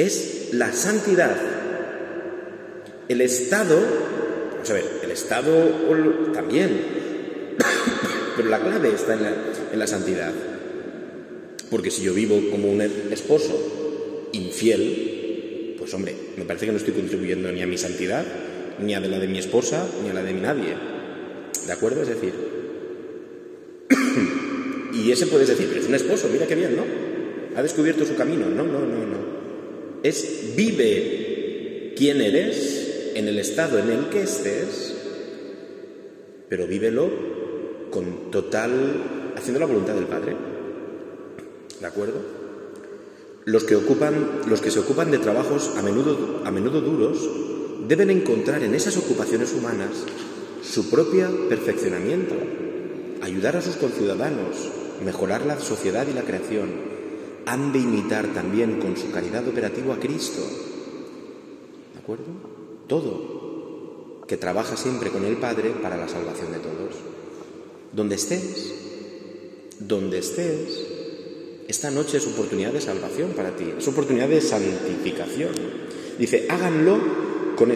es 0.00 0.48
la 0.52 0.72
santidad. 0.72 1.36
El 3.08 3.20
Estado, 3.20 3.78
vamos 4.52 4.70
a 4.70 4.74
ver, 4.74 4.84
el 5.02 5.10
Estado 5.10 5.52
también, 6.32 6.80
pero 8.36 8.48
la 8.48 8.60
clave 8.60 8.94
está 8.94 9.14
en 9.14 9.22
la, 9.22 9.34
en 9.72 9.78
la 9.78 9.86
santidad. 9.86 10.32
Porque 11.70 11.90
si 11.90 12.02
yo 12.02 12.14
vivo 12.14 12.40
como 12.50 12.70
un 12.70 12.80
esposo 12.80 14.28
infiel, 14.32 15.76
pues 15.78 15.92
hombre, 15.94 16.14
me 16.36 16.44
parece 16.44 16.66
que 16.66 16.72
no 16.72 16.78
estoy 16.78 16.94
contribuyendo 16.94 17.50
ni 17.52 17.62
a 17.62 17.66
mi 17.66 17.78
santidad, 17.78 18.24
ni 18.80 18.94
a 18.94 19.00
la 19.00 19.18
de 19.18 19.28
mi 19.28 19.38
esposa, 19.38 19.86
ni 20.02 20.10
a 20.10 20.14
la 20.14 20.22
de 20.22 20.32
mi 20.32 20.40
nadie. 20.40 20.74
¿De 21.66 21.72
acuerdo? 21.72 22.02
Es 22.02 22.08
decir, 22.08 22.32
y 24.94 25.12
ese 25.12 25.26
puedes 25.26 25.48
decir, 25.48 25.72
es 25.76 25.86
un 25.86 25.94
esposo, 25.94 26.28
mira 26.32 26.46
qué 26.46 26.54
bien, 26.54 26.76
¿no? 26.76 26.84
Ha 27.56 27.62
descubierto 27.62 28.04
su 28.06 28.14
camino. 28.14 28.46
No, 28.46 28.64
no, 28.64 28.80
no, 28.80 29.06
no 29.06 29.19
es 30.02 30.54
vive 30.56 31.94
quién 31.96 32.20
eres 32.20 33.12
en 33.14 33.28
el 33.28 33.38
estado 33.38 33.78
en 33.78 33.90
el 33.90 34.08
que 34.08 34.22
estés, 34.22 34.94
pero 36.48 36.66
vívelo 36.66 37.10
con 37.90 38.30
total, 38.30 39.32
haciendo 39.36 39.60
la 39.60 39.66
voluntad 39.66 39.94
del 39.94 40.06
Padre. 40.06 40.36
¿De 41.80 41.86
acuerdo? 41.86 42.20
Los 43.44 43.64
que, 43.64 43.74
ocupan, 43.74 44.42
los 44.46 44.60
que 44.60 44.70
se 44.70 44.80
ocupan 44.80 45.10
de 45.10 45.18
trabajos 45.18 45.72
a 45.76 45.82
menudo, 45.82 46.42
a 46.44 46.50
menudo 46.50 46.80
duros 46.80 47.28
deben 47.88 48.10
encontrar 48.10 48.62
en 48.62 48.74
esas 48.74 48.96
ocupaciones 48.96 49.52
humanas 49.52 50.04
su 50.62 50.90
propio 50.90 51.48
perfeccionamiento, 51.48 52.34
ayudar 53.22 53.56
a 53.56 53.62
sus 53.62 53.76
conciudadanos, 53.76 54.70
mejorar 55.04 55.46
la 55.46 55.58
sociedad 55.58 56.06
y 56.06 56.12
la 56.12 56.22
creación, 56.22 56.68
han 57.46 57.72
de 57.72 57.78
imitar 57.78 58.28
también 58.28 58.80
con 58.80 58.96
su 58.96 59.10
caridad 59.10 59.46
operativa 59.46 59.94
a 59.94 60.00
Cristo. 60.00 60.42
¿De 61.92 61.98
acuerdo? 61.98 62.24
Todo. 62.86 64.24
Que 64.26 64.36
trabaja 64.36 64.76
siempre 64.76 65.10
con 65.10 65.24
el 65.24 65.36
Padre 65.36 65.70
para 65.82 65.96
la 65.96 66.08
salvación 66.08 66.52
de 66.52 66.58
todos. 66.58 66.96
Donde 67.92 68.14
estés, 68.14 68.74
donde 69.80 70.18
estés, 70.18 70.86
esta 71.68 71.90
noche 71.90 72.18
es 72.18 72.26
oportunidad 72.26 72.72
de 72.72 72.80
salvación 72.80 73.30
para 73.30 73.56
ti, 73.56 73.72
es 73.78 73.86
oportunidad 73.88 74.28
de 74.28 74.40
santificación. 74.40 75.52
Dice, 76.18 76.46
háganlo 76.48 76.98
con, 77.56 77.72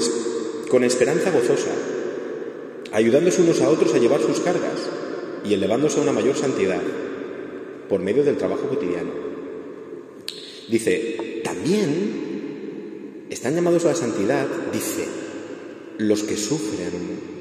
con 0.68 0.84
esperanza 0.84 1.30
gozosa, 1.30 1.70
ayudándose 2.92 3.42
unos 3.42 3.60
a 3.60 3.70
otros 3.70 3.94
a 3.94 3.98
llevar 3.98 4.20
sus 4.20 4.40
cargas 4.40 4.80
y 5.44 5.54
elevándose 5.54 5.98
a 5.98 6.02
una 6.02 6.12
mayor 6.12 6.36
santidad 6.36 6.80
por 7.88 8.00
medio 8.00 8.24
del 8.24 8.36
trabajo 8.36 8.68
cotidiano. 8.68 9.23
Dice, 10.68 11.40
también 11.44 13.26
están 13.30 13.54
llamados 13.54 13.84
a 13.84 13.88
la 13.88 13.94
santidad, 13.94 14.46
dice, 14.72 15.06
los 15.98 16.22
que 16.22 16.36
sufren, 16.36 17.34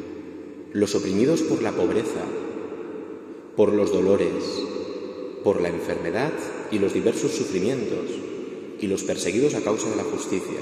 los 0.74 0.96
oprimidos 0.96 1.42
por 1.44 1.62
la 1.62 1.72
pobreza, 1.72 2.26
por 3.56 3.74
los 3.74 3.92
dolores, 3.92 4.44
por 5.44 5.62
la 5.62 5.70
enfermedad 5.70 6.32
y 6.72 6.80
los 6.80 6.94
diversos 6.94 7.32
sufrimientos, 7.32 8.10
y 8.80 8.88
los 8.88 9.04
perseguidos 9.04 9.54
a 9.54 9.62
causa 9.62 9.90
de 9.90 9.96
la 9.96 10.04
justicia, 10.04 10.60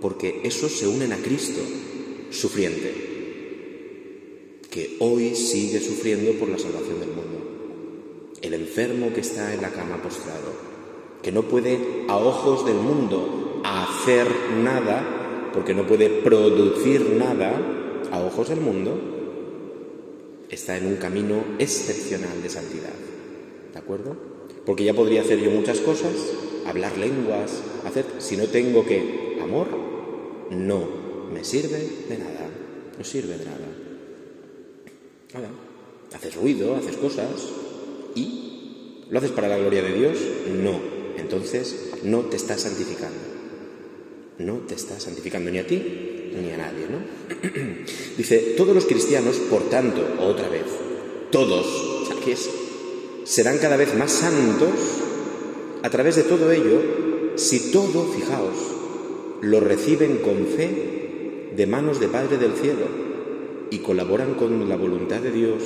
porque 0.00 0.40
esos 0.44 0.72
se 0.72 0.86
unen 0.86 1.12
a 1.12 1.16
Cristo, 1.16 1.60
sufriente, 2.30 2.92
que 4.70 4.96
hoy 5.00 5.34
sigue 5.34 5.80
sufriendo 5.80 6.32
por 6.32 6.48
la 6.48 6.58
salvación 6.58 7.00
del 7.00 7.08
mundo, 7.08 8.34
el 8.42 8.54
enfermo 8.54 9.12
que 9.14 9.20
está 9.20 9.54
en 9.54 9.62
la 9.62 9.70
cama 9.70 10.02
postrado, 10.02 10.77
que 11.22 11.32
no 11.32 11.42
puede 11.42 12.04
a 12.08 12.16
ojos 12.16 12.64
del 12.64 12.76
mundo 12.76 13.60
hacer 13.64 14.28
nada, 14.62 15.50
porque 15.52 15.74
no 15.74 15.86
puede 15.86 16.08
producir 16.08 17.16
nada 17.18 17.52
a 18.10 18.20
ojos 18.20 18.48
del 18.48 18.60
mundo, 18.60 18.98
está 20.48 20.76
en 20.76 20.86
un 20.86 20.96
camino 20.96 21.44
excepcional 21.58 22.42
de 22.42 22.48
santidad. 22.48 22.94
¿De 23.72 23.78
acuerdo? 23.78 24.16
Porque 24.64 24.84
ya 24.84 24.94
podría 24.94 25.22
hacer 25.22 25.40
yo 25.40 25.50
muchas 25.50 25.80
cosas, 25.80 26.12
hablar 26.66 26.96
lenguas, 26.96 27.62
hacer, 27.84 28.04
si 28.18 28.36
no 28.36 28.46
tengo 28.46 28.84
que 28.84 29.38
amor, 29.42 29.66
no 30.50 30.88
me 31.32 31.44
sirve 31.44 31.78
de 32.08 32.18
nada, 32.18 32.48
no 32.96 33.04
sirve 33.04 33.36
de 33.36 33.44
nada. 33.44 33.58
Nada. 35.34 35.48
Haces 36.14 36.36
ruido, 36.36 36.74
haces 36.74 36.96
cosas 36.96 37.28
y 38.14 39.04
¿lo 39.10 39.18
haces 39.18 39.32
para 39.32 39.48
la 39.48 39.58
gloria 39.58 39.82
de 39.82 39.92
Dios? 39.92 40.18
No 40.62 40.87
entonces 41.18 41.90
no 42.02 42.20
te 42.20 42.36
estás 42.36 42.62
santificando. 42.62 43.18
no 44.38 44.58
te 44.58 44.74
está 44.74 44.98
santificando 45.00 45.50
ni 45.50 45.58
a 45.58 45.66
ti 45.66 46.08
ni 46.40 46.52
a 46.52 46.56
nadie, 46.56 46.86
¿no? 46.88 46.98
Dice, 48.16 48.54
todos 48.56 48.74
los 48.74 48.86
cristianos, 48.86 49.36
por 49.36 49.68
tanto, 49.68 50.00
otra 50.20 50.48
vez, 50.48 50.64
todos, 51.30 51.66
o 52.02 52.06
sea, 52.06 52.16
que 52.24 52.32
es, 52.32 52.48
serán 53.24 53.58
cada 53.58 53.76
vez 53.76 53.94
más 53.94 54.12
santos 54.12 54.70
a 55.82 55.90
través 55.90 56.16
de 56.16 56.22
todo 56.22 56.50
ello, 56.50 56.80
si 57.36 57.70
todo, 57.70 58.06
fijaos, 58.12 58.56
lo 59.40 59.60
reciben 59.60 60.18
con 60.18 60.46
fe 60.46 61.50
de 61.56 61.66
manos 61.66 62.00
de 62.00 62.08
Padre 62.08 62.38
del 62.38 62.54
cielo 62.54 62.86
y 63.70 63.78
colaboran 63.78 64.34
con 64.34 64.68
la 64.68 64.76
voluntad 64.76 65.20
de 65.20 65.30
Dios, 65.30 65.62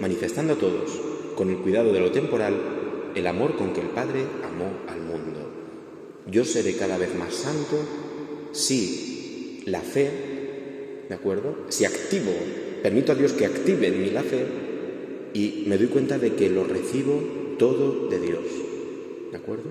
manifestando 0.00 0.54
a 0.54 0.58
todos, 0.58 1.00
con 1.34 1.50
el 1.50 1.56
cuidado 1.58 1.92
de 1.92 2.00
lo 2.00 2.12
temporal, 2.12 2.54
el 3.16 3.26
amor 3.26 3.56
con 3.56 3.72
que 3.72 3.80
el 3.80 3.88
Padre 3.88 4.20
amó 4.44 4.70
al 4.88 5.00
mundo. 5.00 5.50
Yo 6.30 6.44
seré 6.44 6.76
cada 6.76 6.98
vez 6.98 7.14
más 7.14 7.34
santo 7.34 7.78
si 8.52 9.62
la 9.64 9.80
fe, 9.80 10.10
¿de 11.08 11.14
acuerdo? 11.14 11.56
Si 11.70 11.86
activo, 11.86 12.32
permito 12.82 13.12
a 13.12 13.14
Dios 13.14 13.32
que 13.32 13.46
active 13.46 13.86
en 13.88 14.02
mí 14.02 14.10
la 14.10 14.22
fe 14.22 14.44
y 15.32 15.64
me 15.66 15.78
doy 15.78 15.86
cuenta 15.86 16.18
de 16.18 16.34
que 16.34 16.50
lo 16.50 16.64
recibo 16.64 17.56
todo 17.58 18.08
de 18.08 18.20
Dios, 18.20 18.44
¿de 19.32 19.36
acuerdo? 19.36 19.70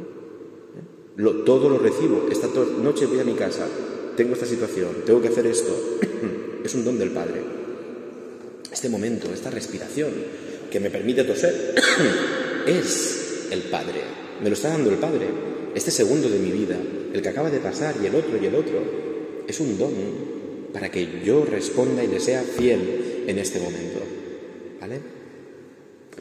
¿Eh? 0.77 1.43
Todo 1.45 1.69
lo 1.69 1.77
recibo. 1.77 2.27
Esta 2.31 2.47
noche 2.81 3.05
voy 3.05 3.19
a 3.19 3.25
mi 3.25 3.33
casa, 3.33 3.67
tengo 4.17 4.33
esta 4.33 4.47
situación, 4.47 4.89
tengo 5.05 5.21
que 5.21 5.27
hacer 5.27 5.45
esto. 5.45 5.71
es 6.63 6.73
un 6.73 6.83
don 6.83 6.97
del 6.97 7.11
Padre. 7.11 7.41
Este 8.71 8.89
momento, 8.89 9.31
esta 9.31 9.51
respiración 9.51 10.09
que 10.71 10.79
me 10.79 10.89
permite 10.89 11.23
toser, 11.23 11.75
es 12.67 13.24
el 13.51 13.63
Padre. 13.63 14.01
Me 14.41 14.49
lo 14.49 14.55
está 14.55 14.69
dando 14.69 14.89
el 14.89 14.97
Padre. 14.97 15.27
Este 15.73 15.91
segundo 15.91 16.29
de 16.29 16.39
mi 16.39 16.51
vida, 16.51 16.77
el 17.13 17.21
que 17.21 17.29
acaba 17.29 17.49
de 17.49 17.59
pasar 17.59 17.95
y 18.01 18.05
el 18.05 18.15
otro 18.15 18.37
y 18.41 18.45
el 18.45 18.55
otro, 18.55 18.79
es 19.47 19.59
un 19.59 19.77
don 19.77 19.93
para 20.73 20.89
que 20.89 21.21
yo 21.23 21.45
responda 21.45 22.03
y 22.03 22.07
le 22.07 22.19
sea 22.19 22.41
fiel 22.43 23.23
en 23.27 23.39
este 23.39 23.59
momento. 23.59 23.99
¿Vale? 24.79 24.99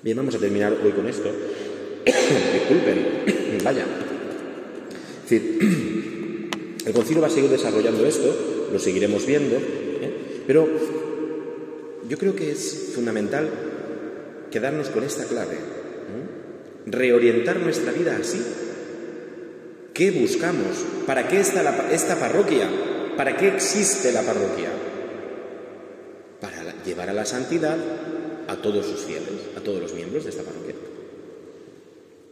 Bien, 0.03 0.17
vamos 0.17 0.35
a 0.35 0.39
terminar 0.39 0.77
hoy 0.85 0.93
con 0.93 1.09
esto. 1.09 1.31
Disculpen, 2.05 3.59
vaya. 3.65 3.85
Es 5.25 5.31
decir, 5.31 5.59
el 6.87 6.93
concilio 6.93 7.23
va 7.23 7.29
a 7.29 7.31
seguir 7.31 7.51
desarrollando 7.51 8.07
esto, 8.07 8.69
lo 8.73 8.79
seguiremos 8.79 9.25
viendo, 9.27 9.57
¿eh? 9.57 10.43
pero 10.47 10.69
yo 12.09 12.19
creo 12.19 12.37
que 12.37 12.51
es 12.51 12.93
fundamental 12.95 13.49
quedarnos 14.51 14.89
con 14.91 15.05
esta 15.05 15.25
clave. 15.25 15.55
¿eh? 15.55 16.44
Reorientar 16.87 17.61
nuestra 17.61 17.93
vida 17.93 18.17
así. 18.21 18.43
¿Qué 19.95 20.11
buscamos? 20.11 20.85
¿Para 21.07 21.29
qué 21.29 21.41
está 21.41 21.89
esta 21.93 22.17
parroquia? 22.17 22.69
¿Para 23.17 23.37
qué 23.37 23.49
existe 23.49 24.11
la 24.11 24.23
parroquia? 24.23 24.69
Para 26.41 26.83
llevar 26.85 27.11
a 27.11 27.13
la 27.13 27.25
santidad 27.25 27.79
a 28.49 28.57
todos 28.57 28.87
sus 28.87 29.01
fieles, 29.03 29.29
a 29.57 29.61
todos 29.61 29.81
los 29.81 29.95
miembros 29.95 30.25
de 30.25 30.31
esta 30.31 30.43
parroquia. 30.43 30.75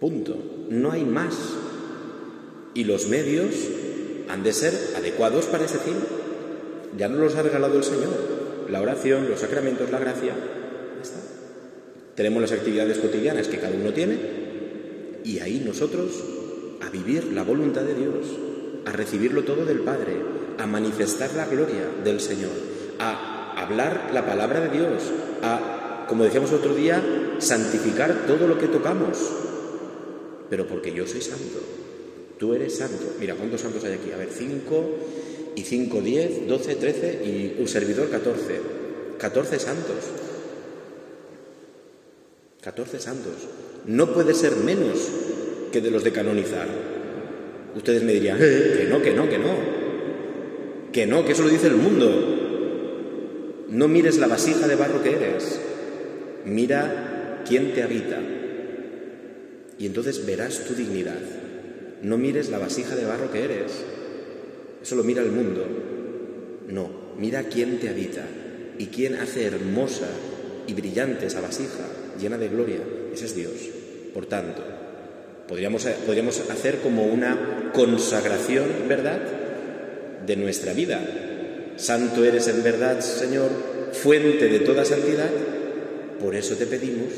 Punto. 0.00 0.36
No 0.68 0.90
hay 0.90 1.04
más. 1.04 1.34
Y 2.74 2.82
los 2.84 3.06
medios 3.06 3.54
han 4.28 4.42
de 4.42 4.52
ser 4.52 4.74
adecuados 4.96 5.46
para 5.46 5.64
ese 5.64 5.78
fin. 5.78 5.94
Ya 6.98 7.08
nos 7.08 7.20
los 7.20 7.36
ha 7.36 7.42
regalado 7.42 7.76
el 7.76 7.84
Señor. 7.84 8.10
La 8.68 8.82
oración, 8.82 9.30
los 9.30 9.40
sacramentos, 9.40 9.90
la 9.90 10.00
gracia. 10.00 10.34
está. 11.00 11.20
Tenemos 12.16 12.42
las 12.42 12.52
actividades 12.52 12.98
cotidianas 12.98 13.46
que 13.46 13.58
cada 13.58 13.76
uno 13.76 13.92
tiene 13.92 14.41
y 15.24 15.38
ahí 15.38 15.62
nosotros 15.64 16.22
a 16.80 16.90
vivir 16.90 17.32
la 17.32 17.42
voluntad 17.42 17.82
de 17.82 17.94
Dios, 17.94 18.26
a 18.84 18.92
recibirlo 18.92 19.44
todo 19.44 19.64
del 19.64 19.80
Padre, 19.80 20.16
a 20.58 20.66
manifestar 20.66 21.34
la 21.34 21.46
gloria 21.46 21.88
del 22.04 22.20
Señor, 22.20 22.50
a 22.98 23.54
hablar 23.56 24.10
la 24.12 24.26
palabra 24.26 24.60
de 24.60 24.76
Dios, 24.76 25.02
a, 25.42 26.06
como 26.08 26.24
decíamos 26.24 26.52
otro 26.52 26.74
día, 26.74 27.02
santificar 27.38 28.26
todo 28.26 28.46
lo 28.46 28.58
que 28.58 28.68
tocamos. 28.68 29.18
Pero 30.50 30.66
porque 30.66 30.92
yo 30.92 31.06
soy 31.06 31.20
santo, 31.20 31.60
tú 32.38 32.54
eres 32.54 32.76
santo. 32.76 33.14
Mira, 33.18 33.34
¿cuántos 33.34 33.60
santos 33.60 33.84
hay 33.84 33.94
aquí? 33.94 34.12
A 34.12 34.16
ver, 34.16 34.28
cinco 34.30 34.84
y 35.54 35.62
cinco, 35.62 36.00
diez, 36.00 36.46
doce, 36.46 36.74
trece 36.76 37.22
y 37.24 37.56
un 37.60 37.68
servidor 37.68 38.10
catorce. 38.10 38.60
Catorce 39.18 39.58
santos. 39.58 40.04
Catorce 42.60 43.00
santos. 43.00 43.34
No 43.86 44.12
puede 44.14 44.34
ser 44.34 44.56
menos 44.56 45.10
que 45.72 45.80
de 45.80 45.90
los 45.90 46.04
de 46.04 46.12
canonizar. 46.12 46.68
Ustedes 47.74 48.02
me 48.02 48.12
dirían, 48.12 48.38
que 48.38 48.86
no, 48.88 49.02
que 49.02 49.12
no, 49.12 49.28
que 49.28 49.38
no. 49.38 49.82
Que 50.92 51.06
no, 51.06 51.24
que 51.24 51.32
eso 51.32 51.42
lo 51.42 51.48
dice 51.48 51.68
el 51.68 51.76
mundo. 51.76 53.66
No 53.70 53.88
mires 53.88 54.18
la 54.18 54.26
vasija 54.26 54.68
de 54.68 54.76
barro 54.76 55.02
que 55.02 55.12
eres. 55.12 55.60
Mira 56.44 57.42
quién 57.48 57.72
te 57.72 57.82
habita. 57.82 58.20
Y 59.78 59.86
entonces 59.86 60.26
verás 60.26 60.64
tu 60.66 60.74
dignidad. 60.74 61.18
No 62.02 62.18
mires 62.18 62.50
la 62.50 62.58
vasija 62.58 62.94
de 62.94 63.06
barro 63.06 63.32
que 63.32 63.44
eres. 63.44 63.72
Eso 64.82 64.96
lo 64.96 65.04
mira 65.04 65.22
el 65.22 65.30
mundo. 65.30 65.64
No, 66.68 66.90
mira 67.18 67.44
quién 67.44 67.78
te 67.78 67.88
habita 67.88 68.24
y 68.78 68.86
quién 68.86 69.14
hace 69.16 69.46
hermosa 69.46 70.08
y 70.66 70.74
brillante 70.74 71.26
esa 71.26 71.40
vasija 71.40 71.86
llena 72.20 72.36
de 72.38 72.48
gloria. 72.48 72.80
Ese 73.12 73.26
es 73.26 73.34
Dios. 73.34 73.52
Por 74.14 74.26
tanto, 74.26 74.62
podríamos, 75.48 75.84
podríamos 76.06 76.40
hacer 76.50 76.78
como 76.78 77.04
una 77.04 77.70
consagración, 77.72 78.66
¿verdad?, 78.88 79.20
de 80.26 80.36
nuestra 80.36 80.72
vida. 80.72 81.00
Santo 81.76 82.24
eres 82.24 82.48
en 82.48 82.62
verdad, 82.62 83.00
Señor, 83.00 83.50
fuente 83.92 84.48
de 84.48 84.60
toda 84.60 84.84
santidad. 84.84 85.30
Por 86.20 86.34
eso 86.34 86.56
te 86.56 86.66
pedimos 86.66 87.12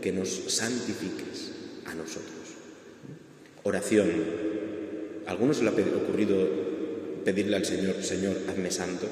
que 0.00 0.12
nos 0.12 0.28
santifiques 0.48 1.52
a 1.86 1.94
nosotros. 1.94 2.32
Oración. 3.62 4.10
¿A 5.26 5.30
algunos 5.30 5.58
se 5.58 5.62
le 5.62 5.70
ha 5.70 5.72
ocurrido 5.72 6.36
pedirle 7.24 7.56
al 7.56 7.64
Señor, 7.64 8.02
Señor, 8.02 8.36
hazme 8.48 8.70
santo? 8.70 9.06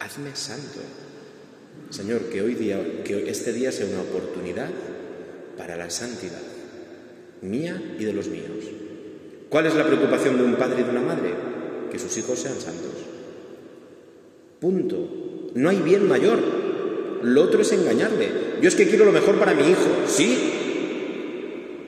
Hazme 0.00 0.34
santo. 0.34 0.80
Señor, 1.90 2.22
que 2.30 2.42
hoy 2.42 2.54
día, 2.54 2.80
que 3.04 3.30
este 3.30 3.52
día 3.52 3.70
sea 3.70 3.86
una 3.86 4.00
oportunidad 4.00 4.70
para 5.58 5.76
la 5.76 5.90
santidad, 5.90 6.40
mía 7.42 7.96
y 7.98 8.04
de 8.04 8.12
los 8.12 8.28
míos. 8.28 8.64
¿Cuál 9.48 9.66
es 9.66 9.74
la 9.74 9.84
preocupación 9.84 10.38
de 10.38 10.44
un 10.44 10.54
padre 10.54 10.80
y 10.80 10.84
de 10.84 10.90
una 10.90 11.02
madre? 11.02 11.34
Que 11.90 11.98
sus 11.98 12.16
hijos 12.16 12.38
sean 12.38 12.60
santos. 12.60 12.92
Punto. 14.60 15.50
No 15.54 15.68
hay 15.68 15.78
bien 15.78 16.06
mayor. 16.06 16.38
Lo 17.22 17.42
otro 17.42 17.62
es 17.62 17.72
engañarle. 17.72 18.28
Yo 18.60 18.68
es 18.68 18.74
que 18.74 18.86
quiero 18.86 19.04
lo 19.04 19.12
mejor 19.12 19.36
para 19.38 19.54
mi 19.54 19.62
hijo. 19.62 19.88
Sí. 20.06 20.52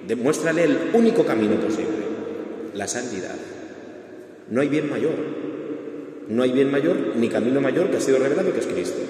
Demuéstrale 0.07 0.65
el 0.65 0.79
único 0.95 1.25
camino 1.25 1.57
posible. 1.61 2.01
La 2.75 2.89
santidad. 2.89 3.37
No 4.51 4.61
hay 4.61 4.69
bien 4.69 4.89
mayor. 4.89 5.15
No 6.29 6.43
hay 6.43 6.53
bien 6.53 6.71
mayor 6.71 6.97
ni 7.17 7.29
camino 7.29 7.61
mayor 7.61 7.91
que 7.91 7.99
ha 7.99 8.01
sido 8.01 8.19
revelado 8.19 8.53
que 8.53 8.61
es 8.61 8.67
Cristo. 8.67 9.01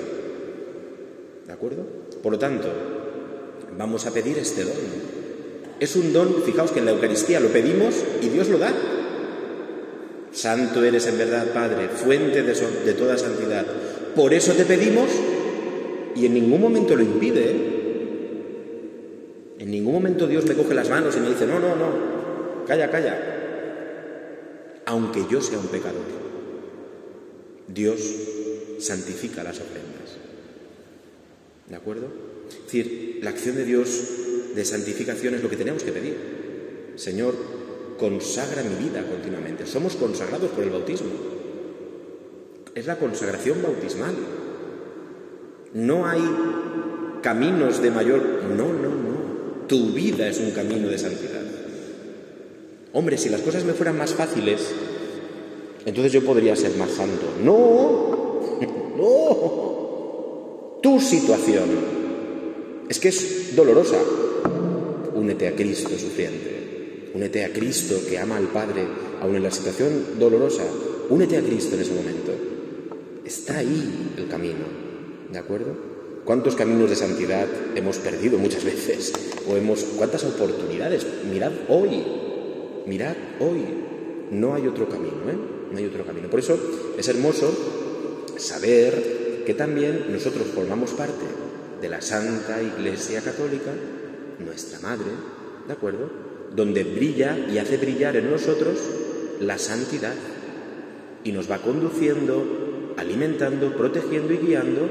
¿De 1.47 1.53
acuerdo? 1.53 1.87
Por 2.23 2.33
lo 2.33 2.39
tanto, 2.39 2.69
vamos 3.77 4.07
a 4.07 4.13
pedir 4.13 4.39
este 4.39 4.65
don. 4.65 4.75
Es 5.79 5.97
un 5.97 6.13
don, 6.13 6.43
fijaos 6.45 6.73
que 6.73 6.81
en 6.81 6.85
la 6.85 6.91
Eucaristía 6.93 7.41
lo 7.41 7.49
pedimos 7.49 7.95
y 8.21 8.29
Dios 8.29 8.49
lo 8.49 8.59
da. 8.59 8.73
Santo 10.33 10.85
eres 10.85 11.07
en 11.07 11.19
verdad, 11.19 11.53
Padre, 11.53 11.89
fuente 11.89 12.43
de, 12.43 12.93
toda 12.95 13.19
santidad. 13.19 13.67
Por 14.15 14.33
eso 14.35 14.53
te 14.53 14.65
pedimos 14.65 15.11
y 16.15 16.27
en 16.27 16.35
ningún 16.35 16.61
momento 16.61 16.95
lo 16.95 17.03
impide. 17.03 17.51
¿eh? 17.51 17.81
En 19.59 19.71
ningún 19.71 19.95
momento 19.95 20.27
Dios 20.27 20.47
me 20.47 20.55
coge 20.55 20.75
las 20.75 20.89
manos 20.89 21.17
y 21.17 21.21
me 21.21 21.31
dice, 21.31 21.47
no, 21.47 21.59
no, 21.59 21.75
no, 21.77 22.65
calla, 22.67 22.91
calla. 22.91 23.19
Aunque 24.87 25.25
yo 25.31 25.41
sea 25.41 25.59
un 25.59 25.67
pecador, 25.67 26.03
Dios 27.69 28.01
santifica 28.79 29.43
las 29.43 29.59
ofrendas. 29.61 30.17
¿De 31.69 31.77
acuerdo? 31.77 32.30
Es 32.51 32.65
decir, 32.65 33.21
la 33.23 33.31
acción 33.31 33.57
de 33.57 33.65
Dios 33.65 33.89
de 34.55 34.65
santificación 34.65 35.35
es 35.35 35.43
lo 35.43 35.49
que 35.49 35.57
tenemos 35.57 35.83
que 35.83 35.93
pedir. 35.93 36.17
Señor, 36.97 37.35
consagra 37.99 38.63
mi 38.63 38.89
vida 38.89 39.05
continuamente. 39.09 39.67
Somos 39.67 39.97
consagrados 39.97 40.51
por 40.51 40.65
el 40.65 40.71
bautismo. 40.71 41.11
Es 42.75 42.87
la 42.87 42.99
consagración 42.99 43.63
bautismal. 43.63 44.15
No 45.75 46.07
hay 46.07 46.23
caminos 47.23 47.81
de 47.81 47.91
mayor... 47.91 48.23
No, 48.57 48.73
no, 48.73 48.89
no. 48.89 49.67
Tu 49.67 49.93
vida 49.93 50.29
es 50.29 50.39
un 50.39 50.51
camino 50.51 50.89
de 50.89 50.99
santidad. 50.99 51.43
Hombre, 52.93 53.19
si 53.19 53.29
las 53.29 53.43
cosas 53.43 53.65
me 53.65 53.73
fueran 53.73 53.97
más 53.97 54.15
fáciles, 54.15 54.73
entonces 55.87 56.13
yo 56.13 56.25
podría 56.25 56.57
ser 56.57 56.77
más 56.77 56.91
santo. 56.91 57.35
No, 57.43 58.41
no. 58.97 59.61
Tu 60.83 61.01
situación 61.01 62.00
es 62.91 62.99
que 62.99 63.09
es 63.09 63.55
dolorosa. 63.55 63.99
Únete 65.15 65.47
a 65.47 65.55
Cristo 65.55 65.91
sufriente. 65.97 67.13
Únete 67.15 67.45
a 67.45 67.53
Cristo 67.53 68.01
que 68.09 68.19
ama 68.19 68.37
al 68.37 68.49
Padre, 68.49 68.85
aun 69.23 69.37
en 69.37 69.45
la 69.45 69.51
situación 69.53 70.19
dolorosa. 70.19 70.65
únete 71.09 71.37
a 71.37 71.41
Cristo 71.41 71.77
en 71.77 71.83
ese 71.83 71.95
momento. 71.95 72.33
Está 73.25 73.59
ahí 73.59 74.13
el 74.17 74.27
camino, 74.27 74.65
¿de 75.33 75.39
acuerdo? 75.39 75.73
¿Cuántos 76.25 76.57
caminos 76.57 76.91
de 76.91 76.97
santidad 76.97 77.47
hemos 77.77 77.99
perdido 77.99 78.39
muchas 78.39 78.65
veces? 78.65 79.13
¿O 79.49 79.57
hemos 79.57 79.85
cuántas 79.97 80.25
oportunidades? 80.25 81.07
Mirad 81.31 81.53
hoy, 81.69 82.03
mirad 82.87 83.17
hoy. 83.39 83.63
No 84.33 84.55
hay 84.55 84.67
otro 84.67 84.89
camino, 84.89 85.31
¿eh? 85.31 85.39
No 85.71 85.79
hay 85.79 85.87
otro 85.87 86.05
camino. 86.05 86.29
Por 86.29 86.41
eso 86.41 86.59
es 86.99 87.07
hermoso 87.07 87.53
saber 88.37 89.45
que 89.47 89.55
también 89.55 90.07
nosotros 90.11 90.49
formamos 90.53 90.91
parte 90.91 91.50
de 91.81 91.89
la 91.89 92.01
Santa 92.01 92.63
Iglesia 92.63 93.21
Católica, 93.23 93.73
nuestra 94.39 94.81
Madre, 94.81 95.11
¿de 95.67 95.73
acuerdo? 95.73 96.11
Donde 96.55 96.85
brilla 96.85 97.39
y 97.39 97.59
hace 97.59 97.77
brillar 97.77 98.17
en 98.17 98.31
nosotros 98.31 98.79
la 99.41 99.59
santidad 99.59 100.15
y 101.25 101.33
nos 101.33 101.51
va 101.51 101.59
conduciendo, 101.59 102.95
alimentando, 102.97 103.77
protegiendo 103.77 104.33
y 104.33 104.39
guiando 104.39 104.89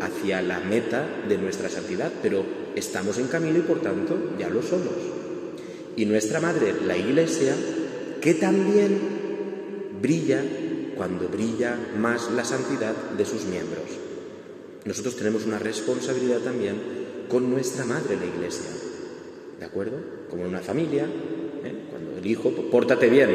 hacia 0.00 0.42
la 0.42 0.60
meta 0.60 1.06
de 1.28 1.38
nuestra 1.38 1.68
santidad, 1.68 2.10
pero 2.22 2.44
estamos 2.74 3.18
en 3.18 3.28
camino 3.28 3.58
y 3.58 3.62
por 3.62 3.80
tanto 3.80 4.34
ya 4.38 4.48
lo 4.48 4.62
somos. 4.62 4.94
Y 5.96 6.06
nuestra 6.06 6.40
Madre, 6.40 6.74
la 6.86 6.96
Iglesia, 6.96 7.54
que 8.20 8.34
también 8.34 8.98
brilla 10.00 10.42
cuando 10.96 11.28
brilla 11.28 11.76
más 11.98 12.30
la 12.32 12.44
santidad 12.44 12.94
de 13.16 13.24
sus 13.24 13.44
miembros. 13.44 14.11
Nosotros 14.84 15.16
tenemos 15.16 15.46
una 15.46 15.58
responsabilidad 15.58 16.38
también 16.38 16.76
con 17.28 17.50
nuestra 17.50 17.84
Madre, 17.84 18.16
la 18.16 18.26
Iglesia. 18.26 18.70
¿De 19.58 19.64
acuerdo? 19.64 19.98
Como 20.28 20.42
en 20.42 20.48
una 20.48 20.60
familia, 20.60 21.04
¿eh? 21.04 21.86
cuando 21.88 22.18
el 22.18 22.26
hijo, 22.26 22.50
pues, 22.50 22.66
pórtate 22.68 23.08
bien, 23.08 23.30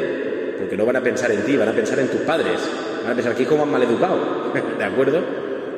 porque 0.58 0.76
no 0.76 0.84
van 0.84 0.96
a 0.96 1.02
pensar 1.02 1.30
en 1.32 1.44
ti, 1.44 1.56
van 1.56 1.68
a 1.68 1.74
pensar 1.74 1.98
en 2.00 2.08
tus 2.08 2.20
padres, 2.20 2.60
van 3.02 3.12
a 3.12 3.14
pensar 3.14 3.32
aquí 3.32 3.44
cómo 3.44 3.62
han 3.62 3.70
maleducado, 3.70 4.52
¿de 4.78 4.84
acuerdo? 4.84 5.22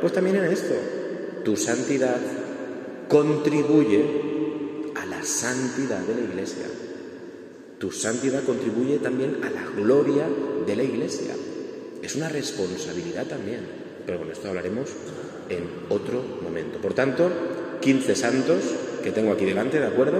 Pues 0.00 0.12
también 0.12 0.36
en 0.36 0.46
esto, 0.46 0.74
tu 1.44 1.56
santidad 1.56 2.16
contribuye 3.08 4.04
a 4.96 5.06
la 5.06 5.22
santidad 5.22 6.00
de 6.00 6.14
la 6.14 6.20
Iglesia. 6.20 6.66
Tu 7.78 7.92
santidad 7.92 8.42
contribuye 8.42 8.98
también 8.98 9.38
a 9.44 9.50
la 9.50 9.64
gloria 9.74 10.26
de 10.66 10.76
la 10.76 10.82
Iglesia. 10.82 11.34
Es 12.02 12.16
una 12.16 12.28
responsabilidad 12.28 13.26
también, 13.26 13.60
pero 14.04 14.18
con 14.18 14.30
esto 14.30 14.48
hablaremos 14.48 14.90
en 15.50 15.64
otro 15.88 16.22
momento. 16.42 16.78
Por 16.78 16.94
tanto, 16.94 17.30
15 17.80 18.14
santos 18.14 18.62
que 19.02 19.10
tengo 19.10 19.32
aquí 19.32 19.44
delante, 19.44 19.78
¿de 19.78 19.86
acuerdo? 19.86 20.18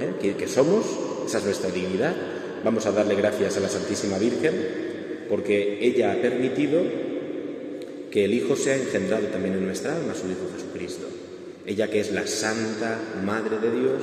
¿Eh? 0.00 0.14
Que, 0.20 0.34
que 0.34 0.48
somos, 0.48 0.86
esa 1.26 1.38
es 1.38 1.44
nuestra 1.44 1.70
dignidad. 1.70 2.14
Vamos 2.64 2.86
a 2.86 2.92
darle 2.92 3.14
gracias 3.14 3.56
a 3.56 3.60
la 3.60 3.68
Santísima 3.68 4.18
Virgen 4.18 4.54
porque 5.28 5.78
ella 5.80 6.12
ha 6.12 6.16
permitido 6.20 6.80
que 8.10 8.24
el 8.26 8.34
Hijo 8.34 8.56
sea 8.56 8.76
engendrado 8.76 9.26
también 9.28 9.54
en 9.54 9.64
nuestra 9.64 9.96
alma, 9.96 10.14
su 10.14 10.26
Hijo 10.26 10.50
Jesucristo. 10.54 11.06
Ella 11.64 11.88
que 11.88 12.00
es 12.00 12.12
la 12.12 12.26
Santa 12.26 12.98
Madre 13.24 13.58
de 13.58 13.70
Dios, 13.70 14.02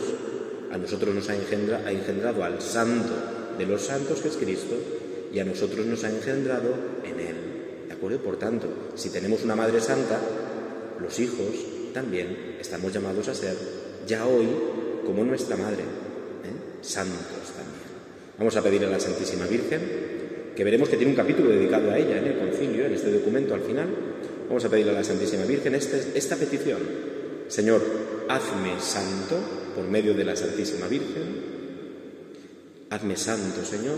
a 0.72 0.78
nosotros 0.78 1.14
nos 1.14 1.30
ha, 1.30 1.34
ha 1.34 1.92
engendrado 1.92 2.44
al 2.44 2.62
Santo 2.62 3.14
de 3.58 3.66
los 3.66 3.84
santos, 3.84 4.22
que 4.22 4.30
es 4.30 4.38
Cristo, 4.38 4.76
y 5.34 5.40
a 5.40 5.46
nosotros 5.46 5.86
nos 5.86 6.04
ha 6.04 6.10
engendrado 6.10 6.74
en 7.04 7.20
Él. 7.20 7.36
¿De 7.88 7.94
acuerdo? 7.94 8.20
Por 8.20 8.38
tanto, 8.38 8.68
si 8.96 9.10
tenemos 9.10 9.44
una 9.44 9.56
Madre 9.56 9.82
Santa, 9.82 10.20
los 11.02 11.20
hijos 11.20 11.48
también 11.94 12.58
estamos 12.60 12.94
llamados 12.94 13.28
a 13.28 13.36
ser, 13.36 13.56
ya 14.08 14.26
hoy, 14.26 14.48
como 15.06 15.24
nuestra 15.24 15.56
Madre, 15.56 15.82
¿eh? 15.82 16.82
santos 16.82 17.54
también. 17.56 17.80
Vamos 18.38 18.56
a 18.56 18.64
pedir 18.64 18.86
a 18.86 18.90
la 18.90 19.00
Santísima 19.00 19.46
Virgen, 19.48 19.82
que 20.56 20.64
veremos 20.64 20.90
que 20.90 20.98
tiene 20.98 21.12
un 21.12 21.18
capítulo 21.18 21.50
dedicado 21.50 21.92
a 21.92 21.98
ella 21.98 22.18
en 22.18 22.26
el 22.26 22.38
concilio, 22.38 22.86
en 22.86 22.94
este 22.94 23.12
documento 23.12 23.54
al 23.54 23.62
final. 23.62 23.88
Vamos 24.48 24.64
a 24.66 24.70
pedirle 24.70 24.92
a 24.92 24.96
la 24.96 25.04
Santísima 25.04 25.46
Virgen 25.46 25.76
este, 25.76 26.12
esta 26.16 26.36
petición. 26.36 26.80
Señor, 27.48 27.82
hazme 28.28 28.80
santo 28.80 29.38
por 29.76 29.86
medio 29.86 30.14
de 30.14 30.24
la 30.24 30.36
Santísima 30.36 30.88
Virgen. 30.88 31.60
Hazme 32.90 33.18
santo, 33.18 33.64
Señor. 33.64 33.98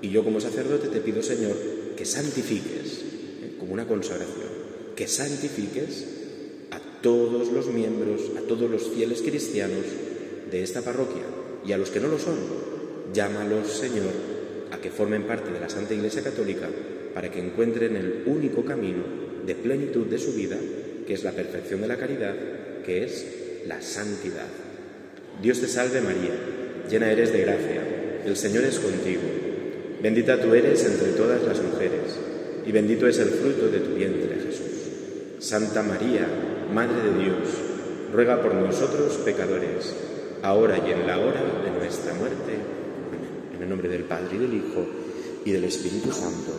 Y 0.00 0.10
yo 0.10 0.24
como 0.24 0.40
sacerdote 0.40 0.88
te 0.88 1.00
pido, 1.00 1.22
Señor, 1.22 1.56
que 1.96 2.04
santifiques, 2.04 3.02
¿eh? 3.42 3.56
como 3.58 3.72
una 3.72 3.86
consagración, 3.86 4.48
que 4.94 5.08
santifiques 5.08 6.17
todos 7.02 7.52
los 7.52 7.66
miembros, 7.68 8.30
a 8.36 8.40
todos 8.46 8.70
los 8.70 8.88
fieles 8.88 9.22
cristianos 9.22 9.84
de 10.50 10.62
esta 10.62 10.82
parroquia 10.82 11.22
y 11.66 11.72
a 11.72 11.78
los 11.78 11.90
que 11.90 12.00
no 12.00 12.08
lo 12.08 12.18
son. 12.18 12.36
Llámalos, 13.12 13.68
Señor, 13.68 14.12
a 14.70 14.78
que 14.78 14.90
formen 14.90 15.24
parte 15.24 15.50
de 15.52 15.60
la 15.60 15.68
Santa 15.68 15.94
Iglesia 15.94 16.22
Católica 16.22 16.68
para 17.14 17.30
que 17.30 17.40
encuentren 17.40 17.96
el 17.96 18.22
único 18.26 18.64
camino 18.64 19.02
de 19.46 19.54
plenitud 19.54 20.06
de 20.06 20.18
su 20.18 20.32
vida, 20.32 20.56
que 21.06 21.14
es 21.14 21.24
la 21.24 21.32
perfección 21.32 21.80
de 21.80 21.88
la 21.88 21.96
caridad, 21.96 22.34
que 22.84 23.04
es 23.04 23.26
la 23.66 23.80
santidad. 23.80 24.46
Dios 25.40 25.60
te 25.60 25.68
salve 25.68 26.00
María, 26.00 26.34
llena 26.90 27.10
eres 27.10 27.32
de 27.32 27.40
gracia, 27.40 27.82
el 28.24 28.36
Señor 28.36 28.64
es 28.64 28.78
contigo, 28.78 29.22
bendita 30.02 30.40
tú 30.40 30.54
eres 30.54 30.84
entre 30.84 31.12
todas 31.12 31.42
las 31.44 31.62
mujeres, 31.62 32.18
y 32.66 32.72
bendito 32.72 33.06
es 33.06 33.18
el 33.18 33.28
fruto 33.28 33.68
de 33.68 33.80
tu 33.80 33.94
vientre 33.94 34.36
Jesús. 34.44 34.66
Santa 35.38 35.82
María, 35.82 36.26
Madre 36.72 37.10
de 37.10 37.24
Dios, 37.24 37.48
ruega 38.12 38.40
por 38.42 38.54
nosotros 38.54 39.14
pecadores, 39.24 39.96
ahora 40.42 40.78
y 40.78 40.92
en 40.92 41.06
la 41.06 41.18
hora 41.18 41.42
de 41.64 41.70
nuestra 41.70 42.14
muerte. 42.14 42.54
Amén. 43.08 43.54
En 43.56 43.62
el 43.62 43.68
nombre 43.68 43.88
del 43.88 44.04
Padre 44.04 44.36
y 44.36 44.38
del 44.38 44.54
Hijo 44.54 44.86
y 45.44 45.52
del 45.52 45.64
Espíritu 45.64 46.12
Santo. 46.12 46.52